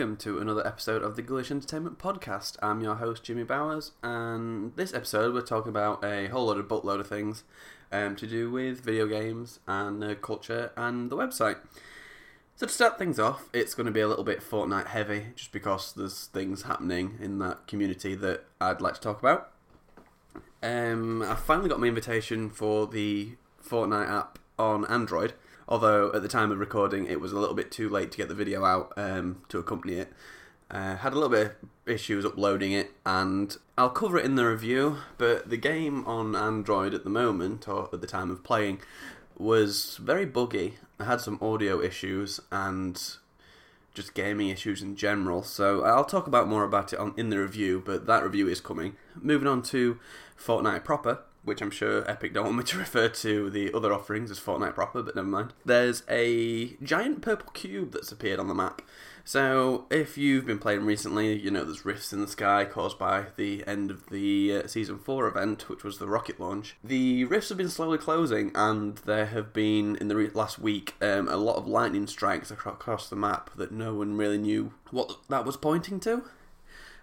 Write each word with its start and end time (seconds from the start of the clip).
welcome 0.00 0.16
to 0.16 0.38
another 0.38 0.66
episode 0.66 1.02
of 1.02 1.14
the 1.14 1.20
Ghoulish 1.20 1.50
Entertainment 1.50 1.98
Podcast. 1.98 2.56
I'm 2.62 2.80
your 2.80 2.94
host, 2.94 3.22
Jimmy 3.22 3.42
Bowers, 3.42 3.92
and 4.02 4.74
this 4.74 4.94
episode 4.94 5.34
we're 5.34 5.42
talking 5.42 5.68
about 5.68 6.02
a 6.02 6.28
whole 6.28 6.46
lot 6.46 6.56
of 6.56 6.68
buttload 6.68 7.00
of 7.00 7.06
things 7.06 7.44
um, 7.92 8.16
to 8.16 8.26
do 8.26 8.50
with 8.50 8.80
video 8.80 9.06
games 9.06 9.60
and 9.68 10.02
nerd 10.02 10.22
culture 10.22 10.72
and 10.74 11.10
the 11.10 11.16
website. 11.18 11.58
So 12.56 12.66
to 12.66 12.72
start 12.72 12.98
things 12.98 13.18
off, 13.18 13.50
it's 13.52 13.74
going 13.74 13.84
to 13.84 13.92
be 13.92 14.00
a 14.00 14.08
little 14.08 14.24
bit 14.24 14.40
Fortnite 14.40 14.86
heavy, 14.86 15.26
just 15.36 15.52
because 15.52 15.92
there's 15.92 16.28
things 16.28 16.62
happening 16.62 17.18
in 17.20 17.38
that 17.40 17.66
community 17.66 18.14
that 18.14 18.44
I'd 18.58 18.80
like 18.80 18.94
to 18.94 19.00
talk 19.02 19.18
about. 19.18 19.50
Um, 20.62 21.20
I 21.20 21.34
finally 21.34 21.68
got 21.68 21.78
my 21.78 21.88
invitation 21.88 22.48
for 22.48 22.86
the 22.86 23.32
Fortnite 23.62 24.08
app 24.08 24.38
on 24.58 24.86
Android, 24.86 25.34
although 25.70 26.12
at 26.12 26.22
the 26.22 26.28
time 26.28 26.50
of 26.50 26.58
recording 26.58 27.06
it 27.06 27.20
was 27.20 27.32
a 27.32 27.38
little 27.38 27.54
bit 27.54 27.70
too 27.70 27.88
late 27.88 28.10
to 28.10 28.18
get 28.18 28.28
the 28.28 28.34
video 28.34 28.64
out 28.64 28.92
um, 28.96 29.42
to 29.48 29.58
accompany 29.58 29.94
it. 29.94 30.12
Uh, 30.70 30.96
had 30.96 31.12
a 31.12 31.16
little 31.16 31.30
bit 31.30 31.46
of 31.46 31.54
issues 31.86 32.24
uploading 32.24 32.72
it, 32.72 32.92
and 33.04 33.56
I'll 33.76 33.90
cover 33.90 34.18
it 34.18 34.24
in 34.24 34.36
the 34.36 34.46
review. 34.46 34.98
But 35.18 35.50
the 35.50 35.56
game 35.56 36.06
on 36.06 36.36
Android 36.36 36.94
at 36.94 37.02
the 37.02 37.10
moment, 37.10 37.66
or 37.66 37.88
at 37.92 38.00
the 38.00 38.06
time 38.06 38.30
of 38.30 38.44
playing, 38.44 38.80
was 39.36 39.96
very 40.00 40.26
buggy. 40.26 40.74
I 41.00 41.04
had 41.04 41.20
some 41.20 41.38
audio 41.42 41.80
issues 41.80 42.38
and 42.52 43.02
just 43.94 44.14
gaming 44.14 44.48
issues 44.48 44.82
in 44.82 44.94
general. 44.94 45.42
So 45.42 45.82
I'll 45.82 46.04
talk 46.04 46.28
about 46.28 46.46
more 46.46 46.62
about 46.62 46.92
it 46.92 46.98
on, 47.00 47.14
in 47.16 47.30
the 47.30 47.38
review, 47.38 47.82
but 47.84 48.06
that 48.06 48.22
review 48.22 48.48
is 48.48 48.60
coming. 48.60 48.96
Moving 49.20 49.48
on 49.48 49.62
to 49.62 49.98
Fortnite 50.38 50.84
proper, 50.84 51.20
which 51.44 51.62
I'm 51.62 51.70
sure 51.70 52.08
Epic 52.10 52.34
don't 52.34 52.44
want 52.44 52.56
me 52.58 52.64
to 52.64 52.78
refer 52.78 53.08
to 53.08 53.50
the 53.50 53.72
other 53.72 53.92
offerings 53.92 54.30
as 54.30 54.40
Fortnite 54.40 54.74
proper, 54.74 55.02
but 55.02 55.16
never 55.16 55.28
mind. 55.28 55.52
There's 55.64 56.02
a 56.08 56.76
giant 56.82 57.22
purple 57.22 57.50
cube 57.52 57.92
that's 57.92 58.12
appeared 58.12 58.40
on 58.40 58.48
the 58.48 58.54
map. 58.54 58.82
So, 59.24 59.86
if 59.90 60.16
you've 60.16 60.46
been 60.46 60.58
playing 60.58 60.84
recently, 60.84 61.38
you 61.38 61.50
know 61.50 61.62
there's 61.62 61.84
rifts 61.84 62.12
in 62.12 62.20
the 62.20 62.26
sky 62.26 62.64
caused 62.64 62.98
by 62.98 63.26
the 63.36 63.62
end 63.66 63.90
of 63.90 64.08
the 64.08 64.62
uh, 64.64 64.66
Season 64.66 64.98
4 64.98 65.28
event, 65.28 65.68
which 65.68 65.84
was 65.84 65.98
the 65.98 66.08
rocket 66.08 66.40
launch. 66.40 66.76
The 66.82 67.24
rifts 67.26 67.50
have 67.50 67.58
been 67.58 67.68
slowly 67.68 67.98
closing, 67.98 68.50
and 68.54 68.96
there 68.98 69.26
have 69.26 69.52
been, 69.52 69.96
in 69.96 70.08
the 70.08 70.16
re- 70.16 70.30
last 70.32 70.58
week, 70.58 70.94
um, 71.02 71.28
a 71.28 71.36
lot 71.36 71.56
of 71.56 71.68
lightning 71.68 72.06
strikes 72.06 72.50
across 72.50 73.08
the 73.08 73.16
map 73.16 73.50
that 73.56 73.70
no 73.70 73.94
one 73.94 74.16
really 74.16 74.38
knew 74.38 74.72
what 74.90 75.18
that 75.28 75.44
was 75.44 75.56
pointing 75.56 76.00
to. 76.00 76.24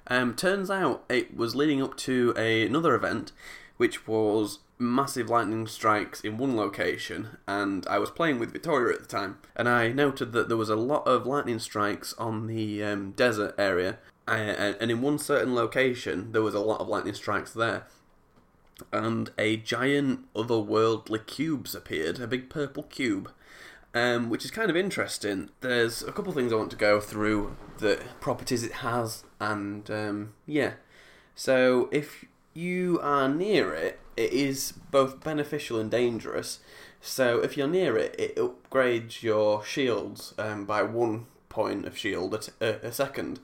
Um, 0.08 0.36
turns 0.36 0.70
out 0.70 1.04
it 1.09 1.36
was 1.36 1.56
leading 1.56 1.81
up 1.81 1.98
to 1.98 2.33
a, 2.38 2.66
another 2.66 2.95
event, 2.95 3.31
which 3.78 4.08
was 4.08 4.59
massive 4.80 5.30
lightning 5.30 5.67
strikes 5.67 6.22
in 6.22 6.38
one 6.38 6.56
location, 6.56 7.38
and 7.47 7.86
I 7.88 7.97
was 8.00 8.11
playing 8.11 8.39
with 8.39 8.52
Victoria 8.52 8.95
at 8.95 9.02
the 9.02 9.08
time, 9.08 9.38
and 9.56 9.67
I 9.67 9.89
noted 9.89 10.31
that 10.33 10.50
there 10.50 10.58
was 10.58 10.70
a 10.70 10.75
lot 10.75 11.08
of 11.08 11.25
lightning 11.25 11.59
strikes 11.59 12.14
on 12.17 12.48
the 12.48 12.83
um, 12.83 13.11
desert 13.11 13.55
area, 13.58 13.98
and 14.28 14.92
in 14.92 15.02
one 15.02 15.17
certain 15.17 15.55
location 15.55 16.31
there 16.31 16.42
was 16.42 16.53
a 16.53 16.59
lot 16.59 16.81
of 16.81 16.88
lightning 16.88 17.14
strikes 17.14 17.53
there. 17.53 17.88
And 18.94 19.31
a 19.39 19.58
giant 19.58 20.31
otherworldly 20.36 21.25
cubes 21.25 21.73
appeared, 21.73 22.20
a 22.20 22.28
big 22.28 22.50
purple 22.50 22.83
cube, 22.83 23.31
um, 23.95 24.30
which 24.30 24.45
is 24.45 24.52
kind 24.52 24.70
of 24.70 24.75
interesting. 24.75 25.50
There's 25.61 26.03
a 26.03 26.11
couple 26.11 26.30
of 26.30 26.36
things 26.36 26.53
I 26.53 26.58
want 26.58 26.72
to 26.72 26.78
go 26.78 27.00
through, 27.00 27.55
the 27.80 28.00
properties 28.20 28.64
it 28.64 28.73
has, 28.73 29.23
and 29.39 29.89
um, 29.89 30.33
yeah. 30.45 30.73
So 31.33 31.89
if 31.92 32.25
you 32.58 33.00
are 33.03 33.30
near 33.30 33.72
it, 33.73 34.00
it 34.16 34.33
is 34.33 34.73
both 34.89 35.23
beneficial 35.23 35.80
and 35.80 35.91
dangerous. 35.91 36.59
So 36.99 37.39
if 37.39 37.55
you're 37.55 37.67
near 37.67 37.95
it, 37.97 38.16
it 38.17 38.36
upgrades 38.36 39.22
your 39.22 39.64
shields 39.64 40.33
um, 40.39 40.65
by 40.65 40.82
one 40.82 41.27
point 41.49 41.86
of 41.86 41.95
shield 41.95 42.33
a, 42.33 42.39
t- 42.39 42.52
a, 42.59 42.92
second. 42.92 43.39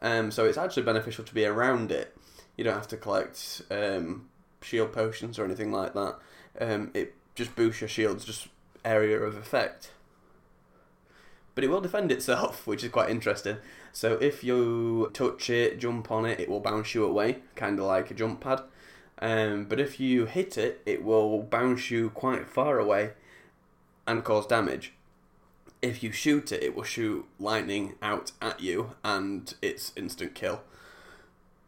Um, 0.00 0.30
so 0.30 0.44
it's 0.44 0.56
actually 0.56 0.84
beneficial 0.84 1.24
to 1.24 1.34
be 1.34 1.44
around 1.44 1.90
it. 1.90 2.16
You 2.56 2.62
don't 2.62 2.74
have 2.74 2.88
to 2.88 2.96
collect 2.96 3.62
um, 3.68 4.28
shield 4.60 4.92
potions 4.92 5.40
or 5.40 5.44
anything 5.44 5.72
like 5.72 5.94
that. 5.94 6.18
Um, 6.60 6.92
it 6.94 7.16
just 7.34 7.56
boosts 7.56 7.80
your 7.80 7.88
shields, 7.88 8.24
just 8.24 8.46
area 8.84 9.20
of 9.20 9.36
effect. 9.36 9.90
But 11.54 11.64
it 11.64 11.68
will 11.68 11.80
defend 11.80 12.10
itself, 12.10 12.66
which 12.66 12.84
is 12.84 12.90
quite 12.90 13.10
interesting. 13.10 13.58
So 13.92 14.14
if 14.14 14.42
you 14.42 15.10
touch 15.12 15.50
it, 15.50 15.78
jump 15.78 16.10
on 16.10 16.24
it, 16.24 16.40
it 16.40 16.48
will 16.48 16.60
bounce 16.60 16.94
you 16.94 17.04
away, 17.04 17.38
kind 17.54 17.78
of 17.78 17.86
like 17.86 18.10
a 18.10 18.14
jump 18.14 18.40
pad. 18.40 18.62
Um, 19.18 19.66
but 19.66 19.78
if 19.78 20.00
you 20.00 20.26
hit 20.26 20.58
it, 20.58 20.82
it 20.84 21.04
will 21.04 21.42
bounce 21.42 21.90
you 21.90 22.10
quite 22.10 22.48
far 22.48 22.78
away 22.78 23.12
and 24.06 24.24
cause 24.24 24.46
damage. 24.46 24.94
If 25.80 26.02
you 26.02 26.12
shoot 26.12 26.52
it, 26.52 26.62
it 26.62 26.74
will 26.74 26.82
shoot 26.82 27.26
lightning 27.38 27.94
out 28.02 28.32
at 28.40 28.60
you 28.60 28.92
and 29.04 29.52
it's 29.62 29.92
instant 29.96 30.34
kill, 30.34 30.62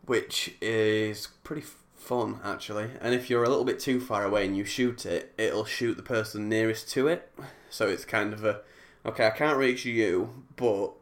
which 0.04 0.54
is 0.60 1.28
pretty 1.42 1.64
fun 1.94 2.40
actually. 2.44 2.90
And 3.00 3.14
if 3.14 3.30
you're 3.30 3.44
a 3.44 3.48
little 3.48 3.64
bit 3.64 3.80
too 3.80 4.00
far 4.00 4.24
away 4.24 4.46
and 4.46 4.56
you 4.56 4.64
shoot 4.64 5.06
it, 5.06 5.32
it'll 5.38 5.64
shoot 5.64 5.96
the 5.96 6.02
person 6.02 6.48
nearest 6.48 6.88
to 6.90 7.08
it. 7.08 7.30
So 7.70 7.88
it's 7.88 8.04
kind 8.04 8.32
of 8.32 8.44
a 8.44 8.60
okay, 9.06 9.26
I 9.26 9.30
can't 9.30 9.58
reach 9.58 9.84
you, 9.84 10.44
but 10.56 10.92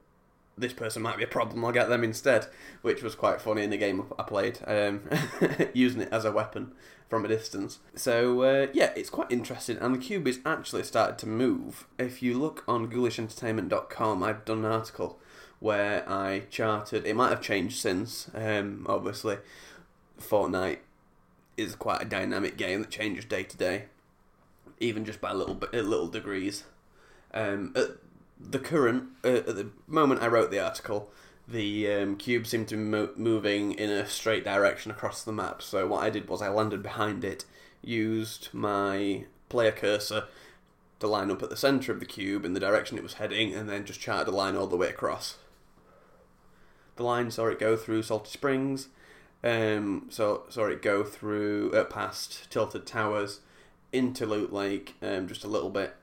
this 0.57 0.73
person 0.73 1.03
might 1.03 1.17
be 1.17 1.25
a 1.25 1.29
problem. 1.29 1.65
I'll 1.65 1.73
get 1.73 1.89
them 1.89 2.05
instead, 2.05 2.47
which 2.83 3.03
was 3.03 3.15
quite 3.15 3.41
funny 3.41 3.63
in 3.63 3.71
the 3.71 3.77
game 3.77 4.05
I 4.19 4.23
played, 4.23 4.59
um, 4.67 5.09
using 5.75 6.03
it 6.03 6.13
as 6.13 6.25
a 6.25 6.33
weapon 6.33 6.73
from 7.09 7.25
a 7.25 7.29
distance. 7.29 7.79
So 7.95 8.43
uh, 8.43 8.67
yeah, 8.73 8.93
it's 8.97 9.11
quite 9.11 9.31
interesting, 9.31 9.79
and 9.79 9.95
the 9.95 9.99
cube 9.99 10.27
is 10.27 10.41
actually 10.45 10.85
started 10.85 11.19
to 11.19 11.29
move. 11.29 11.87
If 11.99 12.23
you 12.23 12.39
look 12.39 12.65
on 12.67 12.91
GhoulishEntertainment.com, 12.91 14.23
I've 14.23 14.45
done 14.45 14.65
an 14.65 14.73
article 14.73 15.19
where 15.61 16.09
I 16.09 16.45
charted. 16.51 17.07
It 17.07 17.15
might 17.15 17.31
have 17.31 17.41
changed 17.41 17.79
since, 17.79 18.31
um, 18.35 18.87
obviously. 18.89 19.39
Fortnite 20.21 20.79
is 21.57 21.75
quite 21.75 22.03
a 22.03 22.07
dynamic 22.07 22.57
game 22.57 22.81
that 22.81 22.91
changes 22.91 23.25
day 23.25 23.43
to 23.45 23.57
day, 23.57 23.85
even 24.81 25.05
just 25.05 25.21
by 25.21 25.33
little 25.33 25.59
little 25.73 26.09
degrees. 26.09 26.65
Um, 27.35 27.73
at 27.75 27.89
the 28.39 28.59
current 28.59 29.05
uh, 29.25 29.29
at 29.29 29.47
the 29.47 29.71
moment 29.87 30.23
I 30.23 30.27
wrote 30.27 30.51
the 30.51 30.63
article, 30.63 31.11
the 31.47 31.91
um, 31.93 32.17
cube 32.17 32.47
seemed 32.47 32.69
to 32.69 32.77
be 32.77 32.83
mo- 32.83 33.11
moving 33.17 33.73
in 33.73 33.91
a 33.91 34.07
straight 34.07 34.45
direction 34.45 34.91
across 34.91 35.23
the 35.23 35.33
map. 35.33 35.63
So 35.63 35.87
what 35.87 36.03
I 36.03 36.11
did 36.11 36.29
was 36.29 36.43
I 36.43 36.49
landed 36.49 36.83
behind 36.83 37.25
it, 37.25 37.45
used 37.83 38.49
my 38.53 39.25
player 39.49 39.73
cursor 39.73 40.25
to 41.01 41.07
line 41.07 41.31
up 41.31 41.43
at 41.43 41.51
the 41.51 41.57
center 41.57 41.93
of 41.93 42.01
the 42.01 42.07
cube 42.07 42.45
in 42.45 42.55
the 42.55 42.61
direction 42.61 42.97
it 42.97 43.03
was 43.03 43.15
heading, 43.15 43.55
and 43.55 43.69
then 43.69 43.85
just 43.85 44.01
charted 44.01 44.33
a 44.33 44.37
line 44.37 44.57
all 44.57 44.69
the 44.69 44.77
way 44.77 44.89
across. 44.89 45.37
The 46.97 47.03
line 47.03 47.31
saw 47.31 47.47
it 47.49 47.59
go 47.59 47.77
through 47.77 48.03
Salty 48.03 48.31
Springs, 48.31 48.89
um, 49.43 50.07
so 50.11 50.45
saw 50.49 50.67
it 50.67 50.83
go 50.83 51.03
through 51.03 51.73
uh, 51.73 51.85
past 51.85 52.51
Tilted 52.51 52.87
Towers 52.87 53.41
into 53.93 54.25
Loot 54.27 54.53
Lake, 54.53 54.95
um, 55.03 55.27
just 55.27 55.43
a 55.43 55.49
little 55.49 55.71
bit, 55.71 55.97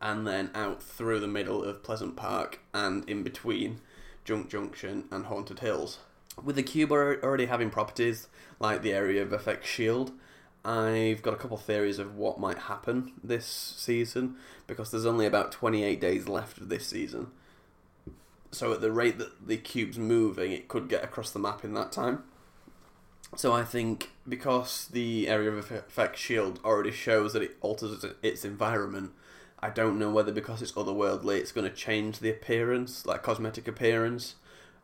and 0.00 0.26
then 0.26 0.50
out 0.54 0.82
through 0.82 1.20
the 1.20 1.26
middle 1.26 1.64
of 1.64 1.82
Pleasant 1.82 2.16
Park 2.16 2.60
and 2.72 3.08
in 3.08 3.22
between 3.22 3.80
Junk 4.24 4.48
Junction 4.48 5.04
and 5.10 5.26
Haunted 5.26 5.60
Hills. 5.60 5.98
With 6.42 6.56
the 6.56 6.62
cube 6.62 6.90
already 6.90 7.46
having 7.46 7.70
properties 7.70 8.28
like 8.58 8.82
the 8.82 8.92
area 8.92 9.22
of 9.22 9.32
effect 9.32 9.66
shield, 9.66 10.12
I've 10.64 11.22
got 11.22 11.34
a 11.34 11.36
couple 11.36 11.56
theories 11.56 11.98
of 11.98 12.16
what 12.16 12.40
might 12.40 12.58
happen 12.58 13.12
this 13.22 13.46
season 13.46 14.36
because 14.66 14.90
there's 14.90 15.06
only 15.06 15.26
about 15.26 15.52
28 15.52 16.00
days 16.00 16.26
left 16.26 16.58
of 16.58 16.70
this 16.70 16.86
season. 16.86 17.28
So 18.50 18.72
at 18.72 18.80
the 18.80 18.92
rate 18.92 19.18
that 19.18 19.46
the 19.46 19.56
cube's 19.56 19.98
moving, 19.98 20.52
it 20.52 20.68
could 20.68 20.88
get 20.88 21.04
across 21.04 21.30
the 21.30 21.38
map 21.38 21.64
in 21.64 21.74
that 21.74 21.92
time. 21.92 22.22
So 23.36 23.52
I 23.52 23.64
think 23.64 24.10
because 24.28 24.88
the 24.88 25.28
area 25.28 25.50
of 25.50 25.70
effect 25.70 26.16
shield 26.16 26.60
already 26.64 26.92
shows 26.92 27.32
that 27.32 27.42
it 27.42 27.56
alters 27.60 28.04
its 28.22 28.44
environment, 28.44 29.12
I 29.64 29.70
don't 29.70 29.98
know 29.98 30.10
whether 30.10 30.30
because 30.30 30.60
it's 30.60 30.72
otherworldly, 30.72 31.38
it's 31.38 31.50
going 31.50 31.66
to 31.66 31.74
change 31.74 32.18
the 32.18 32.28
appearance, 32.28 33.06
like 33.06 33.22
cosmetic 33.22 33.66
appearance, 33.66 34.34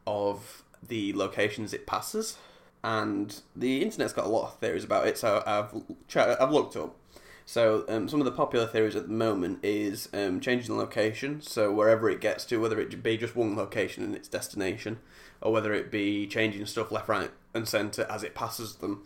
of 0.06 0.62
the 0.82 1.12
locations 1.12 1.74
it 1.74 1.86
passes. 1.86 2.38
And 2.82 3.42
the 3.54 3.82
internet's 3.82 4.14
got 4.14 4.24
a 4.24 4.30
lot 4.30 4.44
of 4.44 4.58
theories 4.58 4.82
about 4.82 5.06
it, 5.06 5.18
so 5.18 5.42
I've 5.46 5.74
I've 6.16 6.50
looked 6.50 6.76
up. 6.76 6.96
So 7.44 7.84
um, 7.90 8.08
some 8.08 8.22
of 8.22 8.24
the 8.24 8.32
popular 8.32 8.66
theories 8.66 8.96
at 8.96 9.06
the 9.06 9.12
moment 9.12 9.58
is 9.62 10.08
um, 10.14 10.40
changing 10.40 10.74
the 10.74 10.80
location, 10.80 11.42
so 11.42 11.70
wherever 11.70 12.08
it 12.08 12.22
gets 12.22 12.46
to, 12.46 12.56
whether 12.56 12.80
it 12.80 13.02
be 13.02 13.18
just 13.18 13.36
one 13.36 13.56
location 13.56 14.02
in 14.02 14.14
its 14.14 14.28
destination, 14.28 14.98
or 15.42 15.52
whether 15.52 15.74
it 15.74 15.90
be 15.90 16.26
changing 16.26 16.64
stuff 16.64 16.90
left, 16.90 17.06
right, 17.06 17.32
and 17.52 17.68
centre 17.68 18.06
as 18.08 18.22
it 18.22 18.34
passes 18.34 18.76
them, 18.76 19.04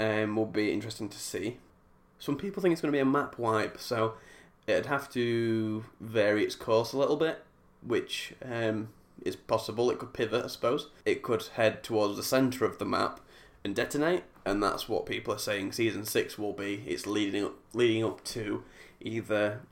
um, 0.00 0.34
will 0.34 0.46
be 0.46 0.72
interesting 0.72 1.08
to 1.08 1.18
see. 1.18 1.58
Some 2.18 2.36
people 2.36 2.60
think 2.60 2.72
it's 2.72 2.80
going 2.80 2.90
to 2.90 2.96
be 2.96 3.00
a 3.00 3.04
map 3.04 3.38
wipe, 3.38 3.78
so 3.78 4.14
it'd 4.68 4.86
have 4.86 5.10
to 5.10 5.84
vary 6.00 6.44
its 6.44 6.54
course 6.54 6.92
a 6.92 6.98
little 6.98 7.16
bit, 7.16 7.42
which 7.82 8.34
um, 8.44 8.88
is 9.24 9.34
possible. 9.34 9.90
It 9.90 9.98
could 9.98 10.12
pivot, 10.12 10.44
I 10.44 10.48
suppose. 10.48 10.88
It 11.04 11.22
could 11.22 11.42
head 11.54 11.82
towards 11.82 12.16
the 12.16 12.22
centre 12.22 12.64
of 12.64 12.78
the 12.78 12.84
map 12.84 13.20
and 13.64 13.74
detonate, 13.74 14.24
and 14.44 14.62
that's 14.62 14.88
what 14.88 15.06
people 15.06 15.34
are 15.34 15.38
saying. 15.38 15.72
Season 15.72 16.04
six 16.04 16.38
will 16.38 16.52
be. 16.52 16.84
It's 16.86 17.06
leading 17.06 17.44
up, 17.44 17.54
leading 17.72 18.04
up 18.04 18.22
to 18.24 18.62
either 19.00 19.62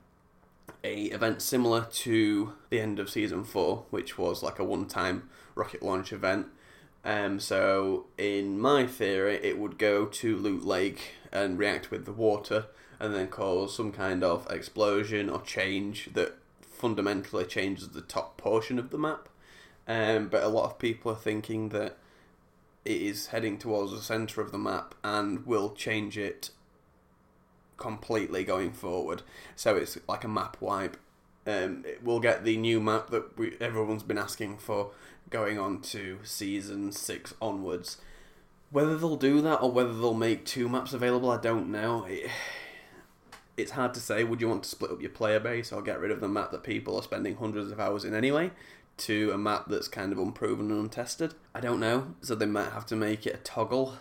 a 0.82 1.04
event 1.04 1.42
similar 1.42 1.86
to 1.90 2.54
the 2.70 2.80
end 2.80 2.98
of 2.98 3.10
season 3.10 3.44
four, 3.44 3.84
which 3.90 4.16
was 4.16 4.42
like 4.42 4.58
a 4.58 4.64
one-time 4.64 5.28
rocket 5.54 5.82
launch 5.82 6.12
event. 6.12 6.46
Um, 7.04 7.38
so 7.38 8.06
in 8.18 8.58
my 8.58 8.86
theory, 8.86 9.36
it 9.42 9.58
would 9.58 9.78
go 9.78 10.06
to 10.06 10.36
Loot 10.36 10.64
Lake 10.64 11.12
and 11.32 11.58
react 11.58 11.90
with 11.90 12.04
the 12.04 12.12
water, 12.12 12.66
and 12.98 13.14
then 13.14 13.28
cause 13.28 13.74
some 13.76 13.92
kind 13.92 14.24
of 14.24 14.50
explosion 14.50 15.28
or 15.28 15.40
change 15.42 16.10
that 16.14 16.34
fundamentally 16.60 17.44
changes 17.44 17.88
the 17.88 18.00
top 18.02 18.36
portion 18.36 18.78
of 18.78 18.90
the 18.90 18.98
map. 18.98 19.28
Um, 19.88 20.28
but 20.28 20.42
a 20.42 20.48
lot 20.48 20.64
of 20.64 20.78
people 20.78 21.12
are 21.12 21.16
thinking 21.16 21.68
that 21.70 21.96
it 22.84 23.02
is 23.02 23.28
heading 23.28 23.58
towards 23.58 23.92
the 23.92 24.00
centre 24.00 24.40
of 24.40 24.52
the 24.52 24.58
map 24.58 24.94
and 25.02 25.46
will 25.46 25.72
change 25.74 26.16
it 26.16 26.50
completely 27.76 28.44
going 28.44 28.72
forward. 28.72 29.22
So 29.54 29.76
it's 29.76 29.98
like 30.08 30.24
a 30.24 30.28
map 30.28 30.56
wipe. 30.60 30.96
Um, 31.46 31.84
we'll 32.02 32.20
get 32.20 32.44
the 32.44 32.56
new 32.56 32.80
map 32.80 33.10
that 33.10 33.38
we, 33.38 33.56
everyone's 33.60 34.02
been 34.02 34.18
asking 34.18 34.58
for 34.58 34.90
going 35.30 35.58
on 35.58 35.80
to 35.82 36.18
season 36.22 36.92
six 36.92 37.34
onwards. 37.40 37.98
Whether 38.70 38.96
they'll 38.96 39.16
do 39.16 39.40
that 39.42 39.58
or 39.58 39.70
whether 39.70 39.92
they'll 39.92 40.14
make 40.14 40.44
two 40.44 40.68
maps 40.68 40.92
available, 40.92 41.30
I 41.30 41.40
don't 41.40 41.70
know. 41.70 42.04
It, 42.04 42.30
it's 43.56 43.72
hard 43.72 43.94
to 43.94 44.00
say. 44.00 44.24
Would 44.24 44.40
you 44.40 44.48
want 44.48 44.62
to 44.64 44.68
split 44.68 44.90
up 44.90 45.00
your 45.00 45.10
player 45.10 45.40
base 45.40 45.72
or 45.72 45.82
get 45.82 46.00
rid 46.00 46.10
of 46.10 46.20
the 46.20 46.28
map 46.28 46.50
that 46.52 46.62
people 46.62 46.96
are 46.96 47.02
spending 47.02 47.36
hundreds 47.36 47.70
of 47.70 47.80
hours 47.80 48.04
in 48.04 48.14
anyway 48.14 48.50
to 48.98 49.30
a 49.32 49.38
map 49.38 49.66
that's 49.68 49.88
kind 49.88 50.12
of 50.12 50.18
unproven 50.18 50.70
and 50.70 50.80
untested? 50.80 51.34
I 51.54 51.60
don't 51.60 51.80
know. 51.80 52.14
So 52.20 52.34
they 52.34 52.46
might 52.46 52.72
have 52.72 52.86
to 52.86 52.96
make 52.96 53.26
it 53.26 53.34
a 53.34 53.38
toggle. 53.38 53.96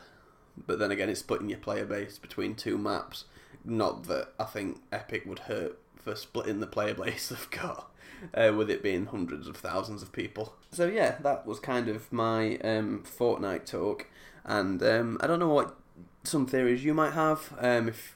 But 0.57 0.79
then 0.79 0.91
again, 0.91 1.09
it's 1.09 1.19
splitting 1.19 1.49
your 1.49 1.59
player 1.59 1.85
base 1.85 2.17
between 2.17 2.55
two 2.55 2.77
maps. 2.77 3.25
Not 3.63 4.03
that 4.03 4.29
I 4.39 4.45
think 4.45 4.81
Epic 4.91 5.25
would 5.25 5.39
hurt 5.39 5.77
for 5.95 6.15
splitting 6.15 6.59
the 6.59 6.67
player 6.67 6.93
base 7.03 7.29
they've 7.29 7.49
got, 7.51 7.91
uh, 8.33 8.53
with 8.55 8.69
it 8.69 8.83
being 8.83 9.07
hundreds 9.07 9.47
of 9.47 9.57
thousands 9.57 10.01
of 10.01 10.11
people. 10.11 10.55
So 10.71 10.87
yeah, 10.87 11.15
that 11.21 11.45
was 11.45 11.59
kind 11.59 11.89
of 11.89 12.11
my 12.11 12.57
um, 12.57 13.03
Fortnite 13.03 13.65
talk, 13.65 14.07
and 14.43 14.81
um, 14.83 15.17
I 15.21 15.27
don't 15.27 15.39
know 15.39 15.49
what 15.49 15.75
some 16.23 16.45
theories 16.45 16.83
you 16.83 16.93
might 16.93 17.13
have. 17.13 17.53
Um, 17.59 17.89
if 17.89 18.15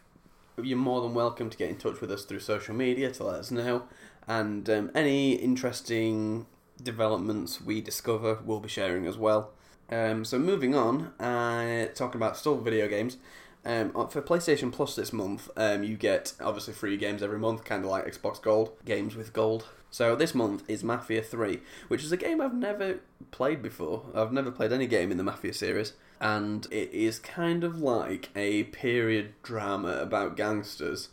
you're 0.64 0.78
more 0.78 1.02
than 1.02 1.14
welcome 1.14 1.50
to 1.50 1.58
get 1.58 1.70
in 1.70 1.78
touch 1.78 2.02
with 2.02 2.12
us 2.12 2.26
through 2.26 2.40
social 2.40 2.76
media 2.76 3.12
to 3.12 3.24
let 3.24 3.40
us 3.40 3.52
know, 3.52 3.84
and 4.28 4.70
um, 4.70 4.92
any 4.94 5.34
interesting 5.34 6.46
developments 6.82 7.62
we 7.62 7.82
discover, 7.82 8.40
we'll 8.46 8.60
be 8.60 8.70
sharing 8.70 9.06
as 9.06 9.18
well. 9.18 9.52
Um, 9.92 10.24
so 10.24 10.38
moving 10.38 10.76
on, 10.76 11.08
uh, 11.20 11.88
talking 11.96 12.20
about 12.20 12.38
still 12.38 12.58
video 12.58 12.88
games. 12.88 13.18
Um, 13.66 13.92
for 14.10 14.22
PlayStation 14.22 14.72
Plus 14.72 14.96
this 14.96 15.12
month, 15.12 15.50
um, 15.58 15.84
you 15.84 15.98
get 15.98 16.34
obviously 16.40 16.74
free 16.74 16.96
games 16.98 17.22
every 17.22 17.40
month, 17.40 17.66
kind 17.66 17.84
of 17.84 17.92
like 17.92 18.06
Xbox 18.06 18.42
Gold, 18.42 18.72
games 18.86 19.16
with 19.16 19.34
gold. 19.34 19.66
So 19.92 20.16
this 20.16 20.36
month 20.36 20.70
is 20.70 20.84
Mafia 20.84 21.22
3, 21.22 21.60
which 21.88 22.04
is 22.04 22.12
a 22.12 22.18
game 22.18 22.40
I've 22.40 22.54
never 22.54 23.00
played 23.32 23.62
before. 23.62 24.06
I've 24.14 24.32
never 24.32 24.52
played 24.52 24.72
any 24.72 24.88
game 24.88 25.12
in 25.12 25.18
the 25.18 25.24
Mafia 25.24 25.54
series, 25.54 25.94
and 26.20 26.66
it 26.72 26.92
is 26.92 27.20
kind 27.20 27.64
of 27.64 27.82
like 27.82 28.30
a 28.36 28.64
period 28.64 29.34
drama 29.42 29.98
about 29.98 30.36
gangsters 30.36 31.10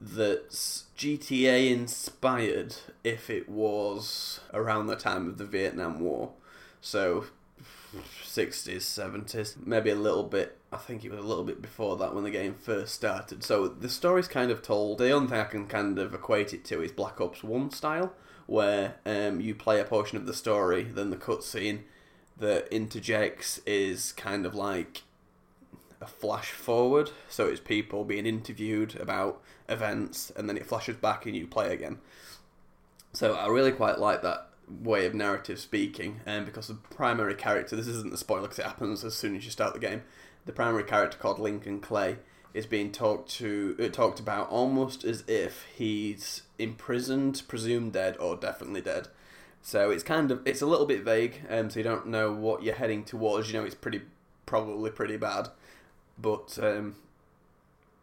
that's 0.00 0.84
GTA 0.96 1.70
inspired 1.70 2.76
if 3.04 3.30
it 3.30 3.48
was 3.48 4.40
around 4.52 4.86
the 4.86 4.96
time 4.96 5.28
of 5.28 5.38
the 5.38 5.44
Vietnam 5.44 6.00
War. 6.00 6.32
So 6.80 7.26
60s, 8.24 8.78
70s, 8.78 9.56
maybe 9.66 9.90
a 9.90 9.96
little 9.96 10.24
bit. 10.24 10.58
I 10.72 10.76
think 10.76 11.04
it 11.04 11.10
was 11.10 11.20
a 11.20 11.26
little 11.26 11.44
bit 11.44 11.62
before 11.62 11.96
that 11.96 12.14
when 12.14 12.24
the 12.24 12.30
game 12.30 12.54
first 12.54 12.94
started. 12.94 13.42
So 13.42 13.68
the 13.68 13.88
story's 13.88 14.28
kind 14.28 14.50
of 14.50 14.62
told. 14.62 14.98
The 14.98 15.10
only 15.10 15.28
thing 15.28 15.40
I 15.40 15.44
can 15.44 15.66
kind 15.66 15.98
of 15.98 16.12
equate 16.12 16.52
it 16.52 16.64
to 16.66 16.82
is 16.82 16.92
Black 16.92 17.20
Ops 17.20 17.42
1 17.42 17.70
style, 17.70 18.12
where 18.46 18.96
um, 19.06 19.40
you 19.40 19.54
play 19.54 19.80
a 19.80 19.84
portion 19.84 20.18
of 20.18 20.26
the 20.26 20.34
story, 20.34 20.84
then 20.84 21.10
the 21.10 21.16
cutscene 21.16 21.80
that 22.38 22.68
interjects 22.70 23.60
is 23.66 24.12
kind 24.12 24.44
of 24.44 24.54
like 24.54 25.02
a 26.00 26.06
flash 26.06 26.50
forward. 26.50 27.10
So 27.28 27.46
it's 27.46 27.60
people 27.60 28.04
being 28.04 28.26
interviewed 28.26 28.96
about 28.96 29.42
events, 29.68 30.30
and 30.36 30.48
then 30.48 30.56
it 30.56 30.66
flashes 30.66 30.96
back 30.96 31.26
and 31.26 31.34
you 31.34 31.46
play 31.46 31.72
again. 31.72 31.98
So 33.12 33.34
I 33.34 33.46
really 33.46 33.72
quite 33.72 33.98
like 33.98 34.22
that 34.22 34.50
way 34.68 35.06
of 35.06 35.14
narrative 35.14 35.58
speaking, 35.58 36.20
and 36.26 36.40
um, 36.40 36.44
because 36.44 36.68
the 36.68 36.74
primary 36.74 37.34
character, 37.34 37.76
this 37.76 37.86
isn't 37.86 38.10
the 38.10 38.18
spoiler 38.18 38.42
because 38.42 38.58
it 38.58 38.66
happens 38.66 39.04
as 39.04 39.14
soon 39.14 39.36
as 39.36 39.44
you 39.44 39.50
start 39.50 39.72
the 39.74 39.80
game. 39.80 40.02
The 40.44 40.52
primary 40.52 40.84
character 40.84 41.18
called 41.18 41.38
Lincoln 41.38 41.80
Clay 41.80 42.18
is 42.52 42.66
being 42.66 42.90
talked 42.90 43.30
to, 43.30 43.76
uh, 43.82 43.88
talked 43.88 44.20
about 44.20 44.48
almost 44.48 45.04
as 45.04 45.24
if 45.28 45.66
he's 45.76 46.42
imprisoned, 46.58 47.42
presumed 47.48 47.92
dead, 47.92 48.16
or 48.18 48.36
definitely 48.36 48.80
dead. 48.80 49.08
So 49.66 49.90
it's 49.90 50.04
kind 50.04 50.30
of 50.30 50.46
it's 50.46 50.62
a 50.62 50.66
little 50.66 50.86
bit 50.86 51.02
vague, 51.02 51.40
um, 51.50 51.70
so 51.70 51.80
you 51.80 51.82
don't 51.82 52.06
know 52.06 52.32
what 52.32 52.62
you're 52.62 52.76
heading 52.76 53.02
towards. 53.02 53.48
You 53.50 53.58
know, 53.58 53.64
it's 53.64 53.74
pretty 53.74 54.02
probably 54.46 54.92
pretty 54.92 55.16
bad, 55.16 55.48
but 56.16 56.56
um, 56.62 56.94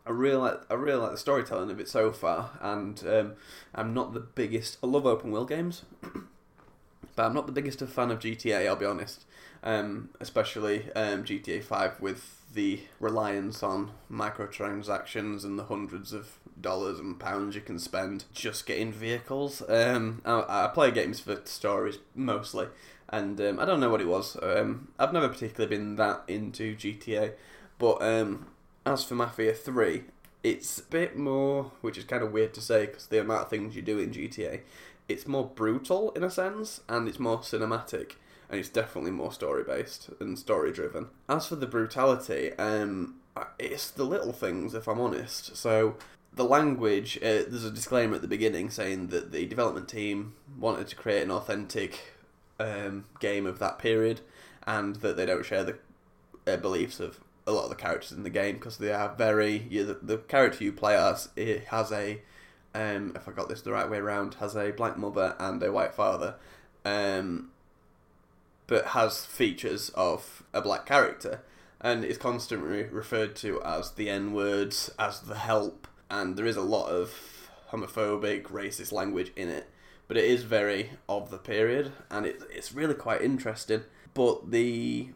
I 0.06 0.10
really 0.10 0.36
like 0.36 0.60
I 0.70 0.74
really 0.74 1.00
like 1.00 1.12
the 1.12 1.18
storytelling 1.18 1.72
of 1.72 1.80
it 1.80 1.88
so 1.88 2.12
far, 2.12 2.50
and 2.60 3.02
um, 3.08 3.34
I'm 3.74 3.94
not 3.94 4.14
the 4.14 4.20
biggest. 4.20 4.78
I 4.84 4.88
love 4.88 5.06
open 5.06 5.32
world 5.32 5.48
games, 5.48 5.84
but 7.16 7.26
I'm 7.26 7.34
not 7.34 7.46
the 7.46 7.54
biggest 7.54 7.80
fan 7.80 8.12
of 8.12 8.20
GTA. 8.20 8.68
I'll 8.68 8.76
be 8.76 8.86
honest, 8.86 9.24
um, 9.64 10.10
especially 10.20 10.92
um, 10.98 11.24
GTA 11.24 11.64
Five 11.64 12.02
with 12.02 12.42
the 12.54 12.82
reliance 13.00 13.64
on 13.64 13.92
microtransactions 14.12 15.46
and 15.46 15.58
the 15.58 15.64
hundreds 15.64 16.12
of 16.12 16.40
dollars 16.60 17.00
and 17.00 17.20
pounds 17.20 17.56
you 17.56 17.62
can 17.62 17.80
spend 17.80 18.26
just 18.34 18.66
getting 18.66 18.92
vehicles. 18.92 19.62
Um, 19.68 20.22
I, 20.26 20.66
I 20.66 20.68
play 20.74 20.92
games 20.92 21.20
for 21.20 21.42
stories 21.46 22.00
mostly, 22.16 22.68
and 23.10 23.40
um, 23.42 23.60
I 23.60 23.66
don't 23.66 23.80
know 23.80 23.90
what 23.90 24.02
it 24.02 24.08
was. 24.08 24.38
Um, 24.42 24.90
I've 25.00 25.14
never 25.14 25.30
particularly 25.30 25.76
been 25.76 25.96
that 25.98 26.24
into 26.28 26.76
GTA, 26.76 27.34
but 27.80 28.02
um, 28.02 28.48
as 28.86 29.04
for 29.04 29.16
Mafia 29.16 29.54
Three, 29.54 30.04
it's 30.44 30.80
a 30.80 30.84
bit 30.84 31.18
more, 31.18 31.72
which 31.82 31.98
is 31.98 32.04
kind 32.04 32.24
of 32.24 32.32
weird 32.32 32.54
to 32.56 32.62
say 32.62 32.86
because 32.86 33.08
the 33.08 33.22
amount 33.22 33.44
of 33.44 33.50
things 33.50 33.76
you 33.76 33.82
do 33.82 34.00
in 34.00 34.12
GTA 34.12 34.62
it's 35.08 35.28
more 35.28 35.46
brutal 35.46 36.12
in 36.12 36.24
a 36.24 36.30
sense 36.30 36.82
and 36.88 37.08
it's 37.08 37.20
more 37.20 37.40
cinematic 37.40 38.14
and 38.50 38.60
it's 38.60 38.70
definitely 38.70 39.12
more 39.12 39.32
story 39.32 39.64
based 39.64 40.10
and 40.20 40.38
story 40.38 40.72
driven. 40.72 41.08
As 41.28 41.48
for 41.48 41.56
the 41.56 41.66
brutality, 41.66 42.54
um, 42.54 43.16
it's 43.58 43.90
the 43.90 44.04
little 44.04 44.34
things 44.34 44.74
if 44.74 44.88
I'm 44.88 45.00
honest. 45.00 45.56
So 45.56 45.96
the 46.36 46.46
language, 46.46 47.18
uh, 47.18 47.46
there's 47.48 47.66
a 47.66 47.72
disclaimer 47.72 48.16
at 48.16 48.22
the 48.22 48.28
beginning 48.28 48.70
saying 48.70 49.08
that 49.08 49.32
the 49.32 49.46
development 49.46 49.88
team 49.88 50.34
wanted 50.58 50.88
to 50.88 50.96
create 50.96 51.24
an 51.24 51.32
authentic 51.32 52.14
um, 52.60 53.06
game 53.20 53.46
of 53.46 53.60
that 53.60 53.80
period 53.80 54.22
and 54.66 54.98
that 54.98 55.18
they 55.18 55.26
don't 55.26 55.46
share 55.46 55.64
the 55.64 55.78
uh, 56.48 56.58
beliefs 56.58 57.00
of 57.00 57.20
a 57.46 57.52
lot 57.52 57.64
of 57.64 57.70
the 57.70 57.76
characters 57.76 58.12
in 58.12 58.24
the 58.24 58.30
game 58.30 58.56
because 58.56 58.78
they 58.78 58.92
are 58.92 59.14
very 59.16 59.68
yeah, 59.70 59.84
the, 59.84 59.94
the 60.02 60.18
character 60.18 60.64
you 60.64 60.72
play 60.72 60.96
as 60.96 61.30
it 61.36 61.66
has 61.66 61.92
a 61.92 62.22
um, 62.76 63.14
if 63.16 63.28
I 63.28 63.32
got 63.32 63.50
this 63.50 63.62
the 63.62 63.72
right 63.72 63.90
way 63.90 64.00
around, 64.00 64.36
has 64.36 64.56
a 64.56 64.72
black 64.72 64.98
mother 64.98 65.36
and 65.40 65.62
a 65.62 65.72
white 65.72 65.94
father, 65.94 66.36
um, 66.84 67.52
but 68.68 68.88
has 68.88 69.26
features 69.26 69.90
of 69.90 70.44
a 70.54 70.62
black 70.62 70.86
character, 70.86 71.42
and 71.80 72.04
is 72.04 72.18
constantly 72.18 72.84
referred 72.84 73.36
to 73.38 73.62
as 73.62 73.92
the 73.92 74.10
N 74.10 74.34
words, 74.34 74.90
as 74.98 75.22
the 75.22 75.36
help, 75.36 75.88
and 76.14 76.38
there 76.38 76.46
is 76.46 76.56
a 76.56 76.62
lot 76.62 76.90
of 76.90 77.50
homophobic, 77.72 78.44
racist 78.44 78.92
language 78.92 79.32
in 79.36 79.50
it, 79.50 79.68
but 80.08 80.16
it 80.16 80.26
is 80.26 80.44
very 80.44 80.92
of 81.10 81.32
the 81.32 81.40
period, 81.40 81.92
and 82.12 82.28
it, 82.28 82.40
it's 82.52 82.72
really 82.72 82.94
quite 82.94 83.24
interesting. 83.24 83.82
But 84.14 84.52
the 84.52 85.10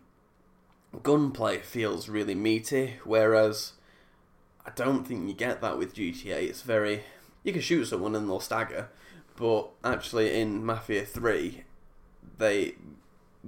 gunplay 1.03 1.59
feels 1.59 2.09
really 2.09 2.33
meaty, 2.33 2.95
whereas 3.03 3.73
I 4.65 4.71
don't 4.71 5.07
think 5.07 5.27
you 5.27 5.35
get 5.35 5.61
that 5.61 5.77
with 5.77 5.93
GTA. 5.93 6.49
It's 6.49 6.63
very 6.63 7.03
you 7.43 7.53
can 7.53 7.61
shoot 7.61 7.85
someone 7.85 8.15
and 8.15 8.27
they'll 8.27 8.39
stagger, 8.39 8.89
but 9.35 9.69
actually 9.83 10.33
in 10.33 10.65
Mafia 10.65 11.05
Three, 11.05 11.63
they 12.39 12.73